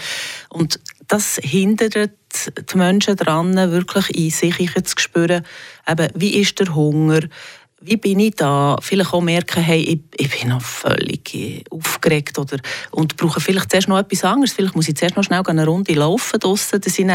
und 0.51 0.79
das 1.09 1.39
hindert 1.43 1.97
die 1.97 2.77
Menschen 2.77 3.17
daran, 3.17 3.55
wirklich 3.71 4.11
in 4.17 4.31
sich 4.31 4.57
zu 4.57 4.95
spüren, 4.99 5.45
eben, 5.89 6.09
wie 6.15 6.41
ist 6.41 6.59
der 6.59 6.75
Hunger, 6.75 7.21
wie 7.81 7.97
bin 7.97 8.19
ich 8.21 8.35
da? 8.35 8.77
Vielleicht 8.81 9.13
auch 9.13 9.21
merken, 9.21 9.63
hey, 9.63 9.81
ich, 9.81 10.01
ich 10.17 10.41
bin 10.41 10.51
noch 10.51 10.63
völlig 10.63 11.65
aufgeregt 11.71 12.39
oder, 12.39 12.59
und 12.91 13.17
brauche 13.17 13.41
vielleicht 13.41 13.71
zuerst 13.71 13.89
noch 13.89 13.99
etwas 13.99 14.25
anderes. 14.25 14.53
Vielleicht 14.53 14.75
muss 14.75 14.89
ich 14.89 14.97
zuerst 14.97 15.17
noch 15.17 15.25
schnell 15.25 15.43
eine 15.47 15.67
Runde 15.67 15.95
laufen 15.95 16.41
draussen, 16.41 16.81
dass 16.81 16.99
ich 16.99 17.07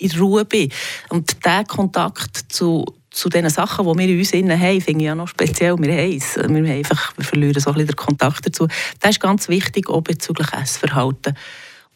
in 0.00 0.18
Ruhe 0.18 0.44
bin. 0.44 0.70
Und 1.08 1.44
der 1.44 1.64
Kontakt 1.64 2.52
zu, 2.52 2.84
zu 3.10 3.28
den 3.28 3.48
Sachen, 3.50 3.86
die 3.86 3.98
wir 3.98 4.08
in 4.08 4.18
uns 4.18 4.32
innen 4.32 4.60
haben, 4.60 4.80
finde 4.80 5.00
ich 5.00 5.06
ja 5.06 5.14
noch 5.14 5.28
speziell. 5.28 5.76
Wir, 5.78 5.92
haben 5.92 6.16
es. 6.16 6.36
wir, 6.36 6.44
haben 6.44 6.66
einfach, 6.66 7.12
wir 7.16 7.24
verlieren 7.24 7.60
so 7.60 7.70
ein 7.70 7.86
den 7.86 7.96
Kontakt 7.96 8.46
dazu. 8.46 8.66
Das 9.00 9.12
ist 9.12 9.20
ganz 9.20 9.48
wichtig, 9.48 9.88
auch 9.88 10.02
bezüglich 10.02 10.52
Essverhalten. 10.52 11.36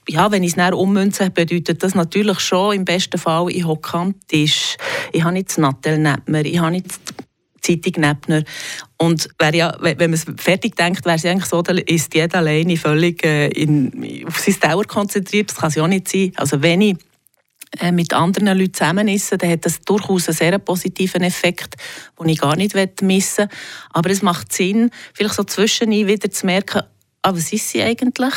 Ja, 0.08 0.30
wenn 0.30 0.42
ich 0.42 0.50
es 0.50 0.56
näher 0.56 0.76
ummünze, 0.76 1.30
bedeutet 1.30 1.82
das 1.82 1.94
natürlich 1.94 2.40
schon 2.40 2.76
im 2.76 2.84
besten 2.84 3.18
Fall, 3.18 3.48
ich 3.50 3.64
hocke 3.64 3.96
am 3.96 4.14
Tisch, 4.28 4.76
ich 5.12 5.22
habe 5.22 5.32
nicht 5.32 5.48
das 5.48 5.56
Nattel 5.56 5.98
neben 5.98 6.22
mir, 6.26 6.44
ich 6.44 6.58
habe 6.58 6.72
nicht 6.72 6.88
Zeitung 7.64 7.94
neben. 8.02 8.44
Und 8.98 9.28
ja, 9.52 9.74
wenn 9.80 9.98
man 9.98 10.12
es 10.12 10.26
fertig 10.36 10.76
denkt, 10.76 11.04
wäre 11.04 11.16
es 11.16 11.24
eigentlich 11.24 11.46
so, 11.46 11.62
dann 11.62 11.78
ist 11.78 12.14
jeder 12.14 12.38
alleine 12.38 12.76
völlig 12.76 13.24
äh, 13.24 13.48
in, 13.48 14.24
auf 14.26 14.38
sein 14.38 14.56
Dauer 14.60 14.84
konzentriert. 14.84 15.50
Das 15.50 15.56
kann 15.56 15.68
es 15.70 15.74
ja 15.74 15.82
auch 15.82 15.88
nicht 15.88 16.08
sein. 16.08 16.32
Also 16.36 16.62
wenn 16.62 16.82
ich 16.82 16.96
mit 17.92 18.12
anderen 18.12 18.56
Leuten 18.58 18.74
zusammen 18.74 19.08
essen, 19.08 19.38
dann 19.38 19.50
hat 19.50 19.64
das 19.64 19.80
durchaus 19.80 20.28
einen 20.28 20.36
sehr 20.36 20.58
positiven 20.58 21.22
Effekt, 21.22 21.76
den 22.18 22.28
ich 22.28 22.40
gar 22.40 22.56
nicht 22.56 22.74
missen 23.02 23.48
will. 23.48 23.56
Aber 23.90 24.10
es 24.10 24.22
macht 24.22 24.52
Sinn, 24.52 24.90
vielleicht 25.12 25.34
so 25.34 25.44
zwischendurch 25.44 26.06
wieder 26.06 26.30
zu 26.30 26.46
merken, 26.46 26.82
ah, 27.22 27.32
was 27.34 27.52
ist 27.52 27.68
sie 27.68 27.82
eigentlich? 27.82 28.34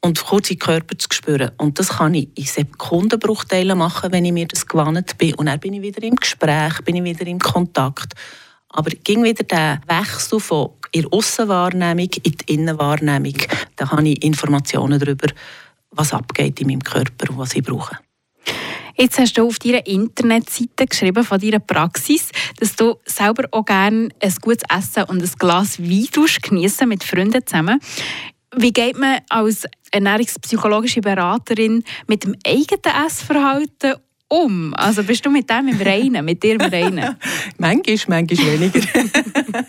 Und 0.00 0.24
kurz 0.24 0.50
in 0.50 0.56
den 0.56 0.60
Körper 0.60 0.96
zu 0.96 1.08
spüren. 1.12 1.50
Und 1.58 1.78
das 1.78 1.88
kann 1.90 2.14
ich 2.14 2.28
in 2.34 2.44
Sekundenbruchteilen 2.44 3.76
machen, 3.76 4.12
wenn 4.12 4.24
ich 4.24 4.32
mir 4.32 4.48
das 4.48 4.66
gewandt 4.66 5.18
bin. 5.18 5.34
Und 5.34 5.46
dann 5.46 5.60
bin 5.60 5.74
ich 5.74 5.82
wieder 5.82 6.02
im 6.02 6.16
Gespräch, 6.16 6.80
bin 6.84 6.96
ich 6.96 7.04
wieder 7.04 7.26
im 7.26 7.38
Kontakt. 7.38 8.14
Aber 8.70 8.90
ging 8.90 9.22
wieder 9.22 9.44
der 9.44 9.80
Wechsel 9.86 10.40
von 10.40 10.70
ihrer 10.92 11.12
Aussenwahrnehmung 11.12 12.08
in 12.22 12.32
die 12.32 12.54
Innenwahrnehmung. 12.54 13.36
Da 13.76 13.90
habe 13.90 14.08
ich 14.08 14.24
Informationen 14.24 14.98
darüber, 14.98 15.28
was 15.90 16.14
abgeht 16.14 16.60
in 16.60 16.68
meinem 16.68 16.82
Körper 16.82 17.30
und 17.30 17.38
was 17.38 17.54
ich 17.54 17.62
brauche. 17.62 17.98
Jetzt 18.96 19.18
hast 19.18 19.38
du 19.38 19.46
auf 19.46 19.58
deiner 19.58 19.86
Internetseite 19.86 20.86
geschrieben 20.86 21.24
von 21.24 21.40
deiner 21.40 21.58
Praxis, 21.58 22.28
dass 22.58 22.76
du 22.76 22.96
selber 23.06 23.44
auch 23.50 23.64
gerne 23.64 24.10
ein 24.20 24.34
gutes 24.42 24.62
Essen 24.68 25.04
und 25.04 25.22
ein 25.22 25.30
Glas 25.38 25.80
Wein 25.80 26.08
geniessen 26.42 26.88
mit 26.88 27.04
Freunden 27.04 27.46
zusammen. 27.46 27.80
Wie 28.56 28.72
geht 28.72 28.98
man 28.98 29.20
als 29.28 29.64
ernährungspsychologische 29.92 31.00
Beraterin 31.00 31.84
mit 32.08 32.24
dem 32.24 32.34
eigenen 32.46 33.06
Essverhalten 33.06 33.94
um? 34.28 34.74
Also 34.74 35.02
bist 35.02 35.24
du 35.24 35.30
mit 35.30 35.48
dem 35.48 35.68
im 35.68 35.80
Reinen, 35.80 36.24
mit 36.24 36.42
dir 36.42 36.54
im 36.54 36.60
Reinen? 36.60 37.16
manchmal, 37.58 38.22
manchmal 38.22 38.60
weniger. 38.60 38.80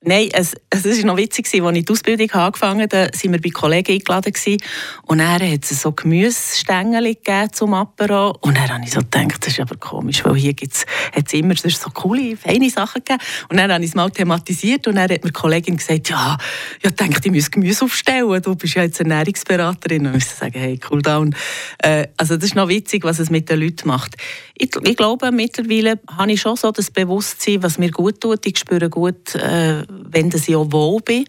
Nein, 0.00 0.28
es, 0.32 0.54
es 0.70 0.84
ist 0.84 1.04
noch 1.04 1.16
witzig, 1.16 1.48
als 1.52 1.76
ich 1.76 1.84
die 1.84 1.92
Ausbildung 1.92 2.30
angefangen 2.30 2.82
habe, 2.82 2.88
da 2.88 2.98
waren 2.98 3.32
wir 3.32 3.40
bei 3.40 3.50
Kollegen 3.50 3.94
eingeladen 3.94 4.32
gewesen, 4.32 4.62
und 5.02 5.18
dann 5.18 5.42
hat 5.42 5.64
es 5.68 5.82
so 5.82 5.90
Gemüsestängel 5.90 7.16
zum 7.50 7.74
Apero. 7.74 8.36
Und 8.42 8.56
dann 8.56 8.68
habe 8.68 8.84
ich 8.84 8.92
so 8.92 9.00
gedacht, 9.00 9.44
das 9.44 9.54
ist 9.54 9.60
aber 9.60 9.74
komisch, 9.76 10.24
weil 10.24 10.36
hier 10.36 10.52
gibt's, 10.52 10.86
hat 11.12 11.26
es 11.26 11.32
immer 11.32 11.56
so 11.56 11.90
coole, 11.90 12.36
feine 12.36 12.70
Sachen 12.70 13.02
gegeben. 13.02 13.20
Und 13.48 13.56
dann 13.56 13.72
habe 13.72 13.82
ich 13.82 13.90
es 13.90 13.96
mal 13.96 14.08
thematisiert 14.08 14.86
und 14.86 14.94
dann 14.94 15.10
hat 15.10 15.10
mir 15.10 15.18
die 15.18 15.32
Kollegin 15.32 15.78
gesagt, 15.78 16.10
ja, 16.10 16.36
ich 16.80 16.90
denke, 16.92 17.20
ich 17.24 17.32
muss 17.32 17.50
Gemüse 17.50 17.84
aufstellen, 17.84 18.40
du 18.40 18.54
bist 18.54 18.74
ja 18.74 18.82
jetzt 18.84 19.00
Ernährungsberaterin. 19.00 20.06
Und 20.06 20.14
ich 20.14 20.24
musste 20.24 20.36
sagen, 20.36 20.60
hey, 20.60 20.78
cool 20.90 21.02
down. 21.02 21.34
Äh, 21.78 22.06
also 22.16 22.36
das 22.36 22.50
ist 22.50 22.54
noch 22.54 22.68
witzig, 22.68 23.02
was 23.02 23.18
es 23.18 23.30
mit 23.30 23.48
den 23.48 23.60
Leuten 23.60 23.88
macht. 23.88 24.16
Ich, 24.54 24.70
ich 24.84 24.96
glaube, 24.96 25.32
mittlerweile 25.32 25.98
habe 26.08 26.32
ich 26.32 26.40
schon 26.40 26.56
so 26.56 26.70
das 26.70 26.90
Bewusstsein, 26.90 27.62
was 27.62 27.78
mir 27.78 27.90
gut 27.90 28.20
tut, 28.20 28.46
ich 28.46 28.58
spüre 28.58 28.90
gut, 28.90 29.34
äh, 29.34 29.87
wenn 29.88 30.28
ich 30.28 30.56
auch 30.56 30.70
wohl 30.72 31.00
bin. 31.00 31.24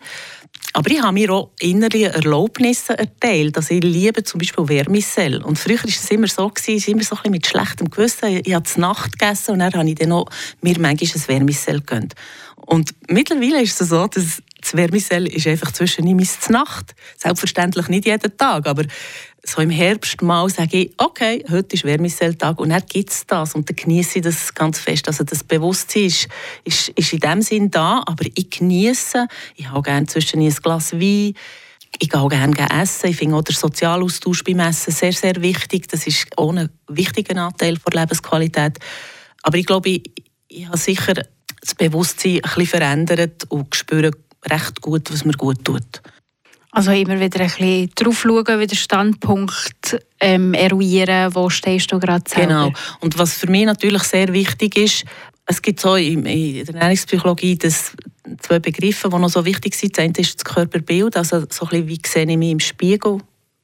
Aber 0.74 0.92
ich 0.92 1.02
habe 1.02 1.14
mir 1.14 1.32
auch 1.32 1.52
innerliche 1.60 2.14
Erlaubnisse 2.14 2.98
erteilt. 2.98 3.58
Also 3.58 3.74
ich 3.74 3.84
liebe 3.84 4.24
zum 4.24 4.40
Beispiel 4.40 4.66
Vermicell. 4.68 5.42
Und 5.42 5.58
früher 5.58 5.78
war 5.78 5.86
es 5.86 6.12
immer 6.12 6.28
so, 6.28 6.48
gewesen, 6.48 6.78
es 6.78 6.88
immer 6.88 7.04
so 7.04 7.18
mit 7.30 7.48
schlechtem 7.48 7.90
Gewissen. 7.90 8.42
Ich 8.44 8.54
habe 8.54 8.66
es 8.66 8.78
Nacht 8.78 9.18
gegessen 9.18 9.54
und 9.54 9.60
dann 9.60 9.74
habe 9.74 9.90
ich 9.90 9.96
dann 9.96 10.12
auch 10.12 10.30
mir 10.62 10.80
manchmal 10.80 11.12
ein 11.16 11.22
Vermicell 11.22 11.80
gegönnt. 11.80 12.14
Und 12.66 12.92
mittlerweile 13.08 13.64
ist 13.64 13.82
es 13.82 13.90
so, 13.90 14.06
dass 14.08 14.44
das 14.62 14.72
Vermicell 14.72 15.28
ist 15.28 15.48
einfach 15.48 15.72
zwischen 15.72 16.06
ihm 16.08 16.18
und 16.18 16.50
Nacht. 16.50 16.96
Selbstverständlich 17.18 17.88
nicht 17.88 18.06
jeden 18.06 18.38
Tag, 18.38 18.68
aber 18.68 18.84
so 19.44 19.62
im 19.62 19.70
Herbst 19.70 20.22
mal 20.22 20.50
sage 20.50 20.78
ich, 20.78 20.94
okay, 20.98 21.44
heute 21.50 21.76
ist 21.76 21.86
Wärmeselltag 21.86 22.60
und 22.60 22.70
dann 22.70 22.84
gibt 22.88 23.10
es 23.10 23.26
das 23.26 23.56
und 23.56 23.70
dann 23.70 23.76
genieße 23.76 24.20
ich 24.20 24.24
das 24.26 24.54
ganz 24.54 24.80
fest. 24.80 25.08
Also 25.08 25.24
das 25.24 25.44
Bewusstsein 25.44 26.06
ist, 26.06 26.28
ist, 26.66 26.90
ist 26.90 27.14
in 27.14 27.20
dem 27.20 27.42
Sinn 27.42 27.72
da, 27.72 28.04
aber 28.06 28.26
ich 28.36 28.50
genieße, 28.50 29.28
ich 29.56 29.70
habe 29.70 29.82
gerne 29.82 30.08
zwischen 30.08 30.42
ein 30.42 30.50
Glas 30.50 30.94
Wein, 30.94 31.34
ich 32.02 32.10
gehe 32.10 32.20
auch 32.20 32.30
gerne 32.30 32.56
essen. 32.82 33.10
Ich 33.10 33.18
finde 33.18 33.36
auch 33.36 33.42
der 33.42 33.56
Sozialaustausch 33.56 34.44
beim 34.44 34.60
Essen 34.60 34.94
sehr, 34.94 35.12
sehr 35.12 35.42
wichtig. 35.42 35.88
Das 35.88 36.06
ist 36.06 36.38
auch 36.38 36.54
ein 36.54 36.70
wichtiger 36.88 37.36
Anteil 37.42 37.78
der 37.78 38.02
Lebensqualität. 38.02 38.78
Aber 39.42 39.58
ich 39.58 39.66
glaube, 39.66 39.90
ich, 39.90 40.04
ich 40.48 40.68
habe 40.68 40.78
sicher 40.78 41.14
das 41.62 41.76
Bewusstsein 41.76 42.36
ein 42.36 42.42
bisschen 42.42 42.66
verändert 42.68 43.46
und 43.50 43.76
spüre 43.76 44.12
recht 44.50 44.82
gut, 44.82 45.12
was 45.12 45.26
mir 45.26 45.34
gut 45.34 45.64
tut. 45.64 46.02
Also 46.72 46.92
immer 46.92 47.20
wieder 47.20 47.40
ein 47.40 47.48
bisschen 47.48 47.90
drauf 47.96 48.22
schauen, 48.22 48.60
wieder 48.60 48.76
Standpunkt 48.76 50.00
ähm, 50.20 50.54
eruieren, 50.54 51.34
wo 51.34 51.50
stehst 51.50 51.92
du 51.92 52.00
gerade 52.00 52.30
selber. 52.30 52.48
Genau. 52.48 52.74
Und 53.00 53.18
was 53.18 53.34
für 53.34 53.50
mich 53.50 53.66
natürlich 53.66 54.04
sehr 54.04 54.32
wichtig 54.34 54.78
ist, 54.78 55.06
es 55.48 55.64
gibt 55.64 55.80
so 55.80 55.96
in, 55.96 56.28
in 56.28 56.66
der 56.66 56.76
Ernährungspsychologie 56.76 57.58
das 57.58 57.94
zwei 58.40 58.60
Begriffe, 58.60 59.10
die 59.10 59.18
noch 59.18 59.30
so 59.30 59.44
wichtig 59.46 59.74
sind. 59.74 59.98
Das 59.98 60.04
eine 60.04 60.14
ist 60.20 60.36
das 60.36 60.46
Körperbild, 60.46 61.18
also 61.18 61.44
so 61.50 61.66
ein 61.66 61.70
bisschen, 61.70 61.88
wie 61.88 62.00
sehe 62.06 62.30
ich 62.30 62.38
mich 62.38 62.52
im 62.52 62.60
Spiegel, 62.60 63.18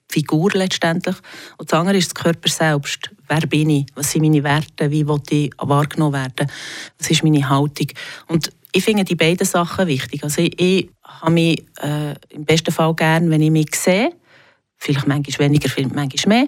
Figur 0.10 0.50
letztendlich. 0.54 1.16
Und 1.58 1.72
das 1.72 1.80
andere 1.80 1.98
ist 1.98 2.08
das 2.08 2.16
Körper 2.24 2.50
selbst. 2.50 3.12
Wer 3.28 3.42
bin 3.42 3.70
ich? 3.70 3.86
Was 3.96 4.12
sind 4.12 4.22
meine 4.22 4.44
Werte? 4.44 4.90
Wie 4.90 5.08
will 5.08 5.22
ich 5.30 5.52
wahrgenommen 5.58 6.14
werden? 6.14 6.52
Was 6.98 7.12
ist 7.12 7.24
meine 7.24 7.48
Haltung? 7.48 7.88
Und 8.28 8.52
ich 8.76 8.84
finde 8.84 9.06
die 9.06 9.16
beiden 9.16 9.48
Sachen 9.48 9.88
wichtig. 9.88 10.22
Also 10.22 10.42
ich, 10.42 10.60
ich 10.60 10.90
habe 11.02 11.32
mich 11.32 11.64
äh, 11.82 12.14
im 12.30 12.44
besten 12.44 12.74
Fall 12.74 12.94
gern, 12.94 13.30
wenn 13.30 13.42
ich 13.42 13.50
mich 13.50 13.74
sehe. 13.74 14.12
Vielleicht 14.76 15.08
manchmal 15.08 15.48
weniger, 15.48 15.70
vielleicht 15.70 15.96
manchmal 15.96 16.40
mehr. 16.40 16.48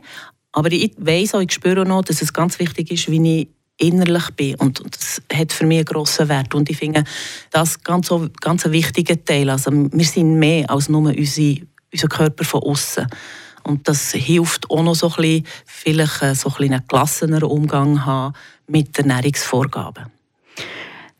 Aber 0.51 0.69
ich 0.69 0.91
weiß 0.97 1.35
auch, 1.35 1.39
ich 1.39 1.53
spüre 1.53 1.83
auch 1.83 1.85
noch, 1.85 2.03
dass 2.03 2.21
es 2.21 2.33
ganz 2.33 2.59
wichtig 2.59 2.91
ist, 2.91 3.09
wie 3.09 3.39
ich 3.39 3.47
innerlich 3.77 4.29
bin. 4.31 4.55
Und, 4.55 4.81
und 4.81 4.93
das 4.93 5.21
hat 5.33 5.53
für 5.53 5.65
mich 5.65 5.77
einen 5.77 5.85
grossen 5.85 6.27
Wert. 6.27 6.53
Und 6.53 6.69
ich 6.69 6.75
finde, 6.75 7.05
das 7.51 7.81
ganz, 7.81 8.11
ganz 8.41 8.65
ein 8.65 8.73
wichtiger 8.73 9.23
Teil. 9.23 9.49
Also 9.49 9.71
wir 9.71 10.05
sind 10.05 10.37
mehr 10.37 10.69
als 10.69 10.89
nur 10.89 11.03
unsere, 11.03 11.61
unser 11.93 12.07
Körper 12.09 12.43
von 12.43 12.61
außen. 12.61 13.07
Und 13.63 13.87
das 13.87 14.11
hilft 14.11 14.69
auch 14.69 14.83
noch 14.83 14.95
so 14.95 15.07
ein 15.07 15.15
bisschen, 15.15 15.47
vielleicht 15.65 16.21
äh, 16.23 16.35
so 16.35 16.49
ein 16.49 16.55
bisschen 16.57 16.73
einen 16.73 16.87
gelasseneren 16.89 17.49
Umgang 17.49 18.05
haben 18.05 18.33
mit 18.67 18.97
Ernährungsvorgaben. 18.99 20.07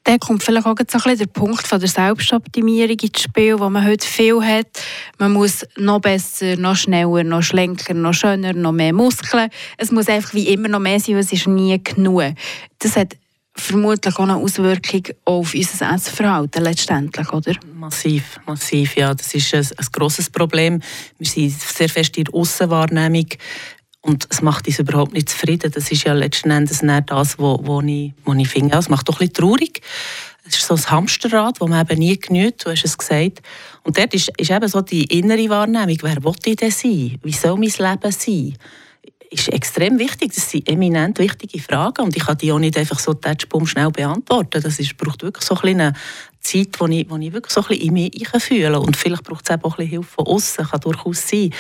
Dann 0.08 0.22
kommt 0.22 0.42
vielleicht 0.42 0.66
auch 0.66 0.76
so 0.90 1.00
ein 1.04 1.18
der 1.18 1.26
Punkt 1.26 1.68
von 1.68 1.82
der 1.82 1.90
Selbstoptimierung 1.90 2.98
ins 2.98 3.22
Spiel, 3.22 3.60
wo 3.60 3.70
man 3.70 3.86
heute 3.86 4.08
viel 4.08 4.42
hat. 4.42 4.68
Man 5.18 5.34
muss 5.34 5.66
noch 5.76 6.00
besser, 6.00 6.56
noch 6.56 6.78
schneller, 6.78 7.26
noch 7.26 7.44
schlanker, 7.44 7.94
noch 7.94 8.14
schöner, 8.14 8.54
noch 8.54 8.72
mehr 8.72 8.94
Muskeln. 8.94 9.50
Es 9.76 9.92
muss 9.92 10.08
einfach 10.08 10.34
wie 10.34 10.48
immer 10.48 10.70
noch 10.70 10.80
mehr 10.80 11.02
sein, 11.02 11.16
weil 11.16 11.24
es 11.24 11.34
ist 11.34 11.46
nie 11.46 11.78
genug. 11.84 12.24
Das 12.80 12.96
hat 12.96 13.18
vermutlich 13.54 14.16
auch 14.16 14.24
eine 14.24 14.38
Auswirkung 14.38 15.04
auf 15.26 15.54
unser 15.54 15.94
Essverhalten 15.94 16.64
letztendlich, 16.64 17.34
oder? 17.34 17.56
Massiv, 17.74 18.40
massiv, 18.46 18.96
ja. 18.96 19.14
Das 19.14 19.34
ist 19.34 19.54
ein, 19.54 19.68
ein 19.78 19.88
grosses 19.92 20.30
Problem. 20.30 20.82
Wir 21.18 21.28
sind 21.28 21.52
sehr 21.52 21.90
fest 21.90 22.18
in 22.18 22.24
der 22.24 22.34
Aussenwahrnehmung 22.34 23.28
und 24.02 24.28
es 24.30 24.42
macht 24.42 24.68
uns 24.68 24.80
überhaupt 24.80 25.14
nicht 25.14 25.30
zufrieden. 25.30 25.72
Das 25.72 25.92
ist 25.92 26.04
ja 26.04 26.14
letzten 26.14 26.50
Endes 26.50 26.82
nicht 26.82 27.10
das, 27.10 27.40
was 27.40 27.60
wo 27.64 27.82
ich, 27.82 28.14
wo 28.24 28.34
ich 28.34 28.48
finde. 28.48 28.78
Es 28.78 28.90
macht 28.90 29.10
doch 29.10 29.16
ein 29.16 29.28
bisschen 29.28 29.34
traurig. 29.34 29.82
Es 30.48 30.56
ist 30.56 30.68
so 30.68 30.76
ein 30.76 30.92
Hamsterrad, 30.92 31.60
das 31.60 31.68
man 31.68 31.86
eben 31.86 32.00
nie 32.00 32.18
genügt, 32.18 32.66
du 32.66 32.72
hast 32.72 32.86
es 32.86 32.98
gesagt. 32.98 33.42
Und 33.84 33.98
dort 33.98 34.14
ist, 34.14 34.32
ist 34.38 34.50
eben 34.50 34.68
so 34.68 34.82
die 34.82 35.04
innere 35.06 35.50
Wahrnehmung, 35.50 35.98
wer 36.02 36.24
will 36.24 36.34
ich 36.46 36.56
denn 36.56 36.72
sein? 36.72 37.20
Wie 37.22 37.34
soll 37.34 37.58
mein 37.58 37.92
Leben 37.92 38.12
sein? 38.12 38.58
Ist 39.30 39.50
extrem 39.50 40.00
wichtig. 40.00 40.34
Das 40.34 40.50
sind 40.50 40.68
eminent 40.70 41.20
wichtige 41.20 41.60
Fragen 41.60 42.04
und 42.04 42.16
ich 42.16 42.26
kann 42.26 42.38
die 42.38 42.52
auch 42.52 42.60
nicht 42.60 42.78
einfach 42.78 43.00
so 43.00 43.14
tatschbumm 43.14 43.66
schnell 43.68 43.92
beantworten. 43.92 44.62
Das 44.62 44.80
ist, 44.80 44.98
braucht 44.98 45.24
wirklich 45.24 45.46
so 45.46 45.56
eine 45.56 45.94
Zeit, 46.40 46.80
wo 46.80 46.88
ich, 46.88 47.10
wo 47.10 47.18
ich 47.18 47.34
wirklich 47.34 47.54
so 47.54 47.62
ein 47.62 47.68
bisschen 47.68 47.88
in 47.88 47.94
mich 47.94 48.30
fühle 48.40 48.80
und 48.80 48.96
vielleicht 48.96 49.24
braucht 49.24 49.50
es 49.50 49.64
auch 49.64 49.78
ein 49.78 49.88
Hilfe 49.88 50.10
von 50.10 50.28
außen, 50.28 50.66
kann 50.68 50.80
durchaus 50.80 51.28
sein. 51.28 51.54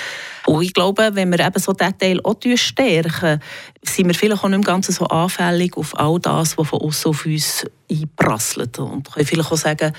Und 0.45 0.63
ich 0.63 0.73
glaube, 0.73 1.09
wenn 1.13 1.29
wir 1.31 1.39
eben 1.39 1.59
so 1.59 1.73
diesen 1.73 1.97
Teil 1.97 2.21
auch 2.23 2.37
stärken, 2.55 3.41
sind 3.83 4.07
wir 4.07 4.15
vielleicht 4.15 4.43
auch 4.43 4.49
nicht 4.49 4.65
ganz 4.65 4.87
so 4.87 5.05
anfällig 5.05 5.75
auf 5.75 5.97
all 5.99 6.19
das, 6.19 6.57
was 6.57 6.67
von 6.67 6.81
außen 6.81 7.09
auf 7.09 7.25
uns 7.25 7.65
einprasselt 7.91 8.79
und 8.79 9.11
können 9.11 9.25
vielleicht 9.25 9.51
auch 9.51 9.57
sagen, 9.57 9.93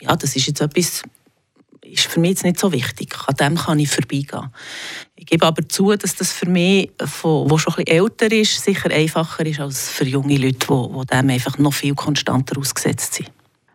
ja, 0.00 0.14
das 0.16 0.36
ist 0.36 0.46
jetzt 0.46 0.60
etwas 0.60 1.02
ist 1.92 2.06
für 2.06 2.20
mich 2.20 2.30
jetzt 2.30 2.44
nicht 2.44 2.58
so 2.58 2.72
wichtig. 2.72 3.14
An 3.26 3.36
dem 3.36 3.56
kann 3.56 3.78
ich 3.78 3.90
vorbeigehen. 3.90 4.50
Ich 5.14 5.26
gebe 5.26 5.46
aber 5.46 5.68
zu, 5.68 5.94
dass 5.94 6.16
das 6.16 6.32
für 6.32 6.48
mich, 6.48 6.90
der 6.98 7.06
schon 7.06 7.74
ein 7.76 7.86
älter 7.86 8.32
ist, 8.32 8.64
sicher 8.64 8.90
einfacher 8.90 9.44
ist 9.44 9.60
als 9.60 9.90
für 9.90 10.04
junge 10.04 10.36
Leute, 10.36 10.66
die, 10.66 10.98
die 10.98 11.06
dem 11.06 11.30
einfach 11.30 11.58
noch 11.58 11.74
viel 11.74 11.94
konstanter 11.94 12.58
ausgesetzt 12.58 13.14
sind. 13.14 13.30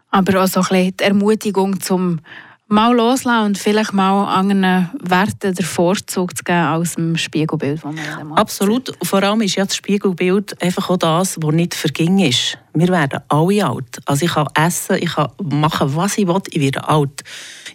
Aber 0.10 0.44
auch 0.44 0.48
so 0.48 0.62
ein 0.62 0.68
bisschen 0.68 0.98
die 0.98 1.04
Ermutigung 1.04 1.80
zum 1.80 2.20
mal 2.68 2.94
loslassen 2.94 3.46
und 3.46 3.58
vielleicht 3.58 3.94
mal 3.94 4.26
anderen 4.26 4.90
Werten 5.02 5.54
den 5.54 5.66
Vorzug 5.66 6.38
zu 6.38 6.44
geben 6.44 6.60
als 6.60 6.96
dem 6.96 7.16
Spiegelbild, 7.18 7.84
das 7.84 8.24
man 8.24 8.38
Absolut. 8.38 8.94
Vor 9.04 9.24
allem 9.24 9.42
ist 9.42 9.56
ja 9.56 9.66
das 9.66 9.76
Spiegelbild 9.76 10.62
einfach 10.62 10.90
auch 10.90 10.98
das, 10.98 11.38
was 11.42 11.54
nicht 11.54 11.74
verging 11.74 12.20
ist. 12.20 12.58
Wir 12.74 12.90
werden 12.90 13.22
alle 13.30 13.66
alt. 13.66 14.00
Also 14.06 14.26
ich 14.26 14.34
kann 14.34 14.48
essen, 14.54 14.98
ich 15.00 15.14
kann 15.14 15.32
machen, 15.42 15.96
was 15.96 16.18
ich 16.18 16.28
will, 16.28 16.42
ich 16.50 16.62
werde 16.62 16.88
alt. 16.88 17.24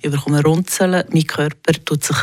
Ich 0.01 0.11
bekomme 0.11 0.43
Runzeln, 0.43 1.05
mein 1.13 1.27
Körper 1.27 1.73
tut 1.85 2.05
sich 2.05 2.17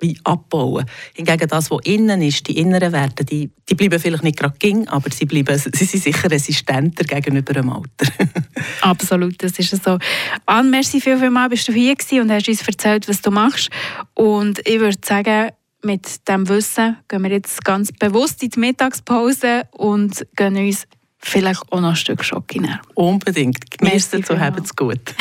wie 0.00 0.18
abbauen. 0.24 0.84
Hingegen 1.14 1.48
das, 1.48 1.70
was 1.70 1.80
innen 1.84 2.22
ist, 2.22 2.46
die 2.48 2.58
inneren 2.58 2.92
Werte, 2.92 3.24
die, 3.24 3.50
die 3.68 3.74
bleiben 3.74 3.98
vielleicht 3.98 4.24
nicht 4.24 4.38
gerade 4.38 4.56
ging, 4.58 4.88
aber 4.88 5.10
sie, 5.10 5.26
bleiben, 5.26 5.58
sie 5.72 5.84
sind 5.84 6.02
sicher 6.02 6.30
resistenter 6.30 7.04
gegenüber 7.04 7.52
dem 7.52 7.70
Alter. 7.70 8.12
Absolut, 8.80 9.42
das 9.42 9.58
ist 9.58 9.84
so. 9.84 9.98
Anne, 10.46 10.70
merci 10.70 11.00
viel, 11.00 11.18
viel 11.18 11.30
mal, 11.30 11.48
bist 11.48 11.68
du 11.68 11.72
hier 11.72 11.94
gewesen 11.94 12.20
und 12.20 12.30
hast 12.30 12.48
uns 12.48 12.66
erzählt, 12.66 13.08
was 13.08 13.22
du 13.22 13.30
machst. 13.30 13.70
Und 14.14 14.60
ich 14.66 14.80
würde 14.80 14.98
sagen, 15.04 15.50
mit 15.82 16.28
diesem 16.28 16.48
Wissen 16.48 16.96
gehen 17.08 17.22
wir 17.22 17.30
jetzt 17.30 17.64
ganz 17.64 17.92
bewusst 17.92 18.42
in 18.42 18.50
die 18.50 18.60
Mittagspause 18.60 19.62
und 19.72 20.26
gehen 20.36 20.56
uns 20.56 20.86
vielleicht 21.18 21.62
auch 21.72 21.80
noch 21.80 21.90
ein 21.90 21.96
Stück 21.96 22.24
Schock 22.24 22.52
Unbedingt. 22.94 23.70
Genießt 23.78 24.14
es 24.14 24.30
und 24.30 24.40
habt 24.40 24.64
es 24.64 24.74
gut. 24.74 25.14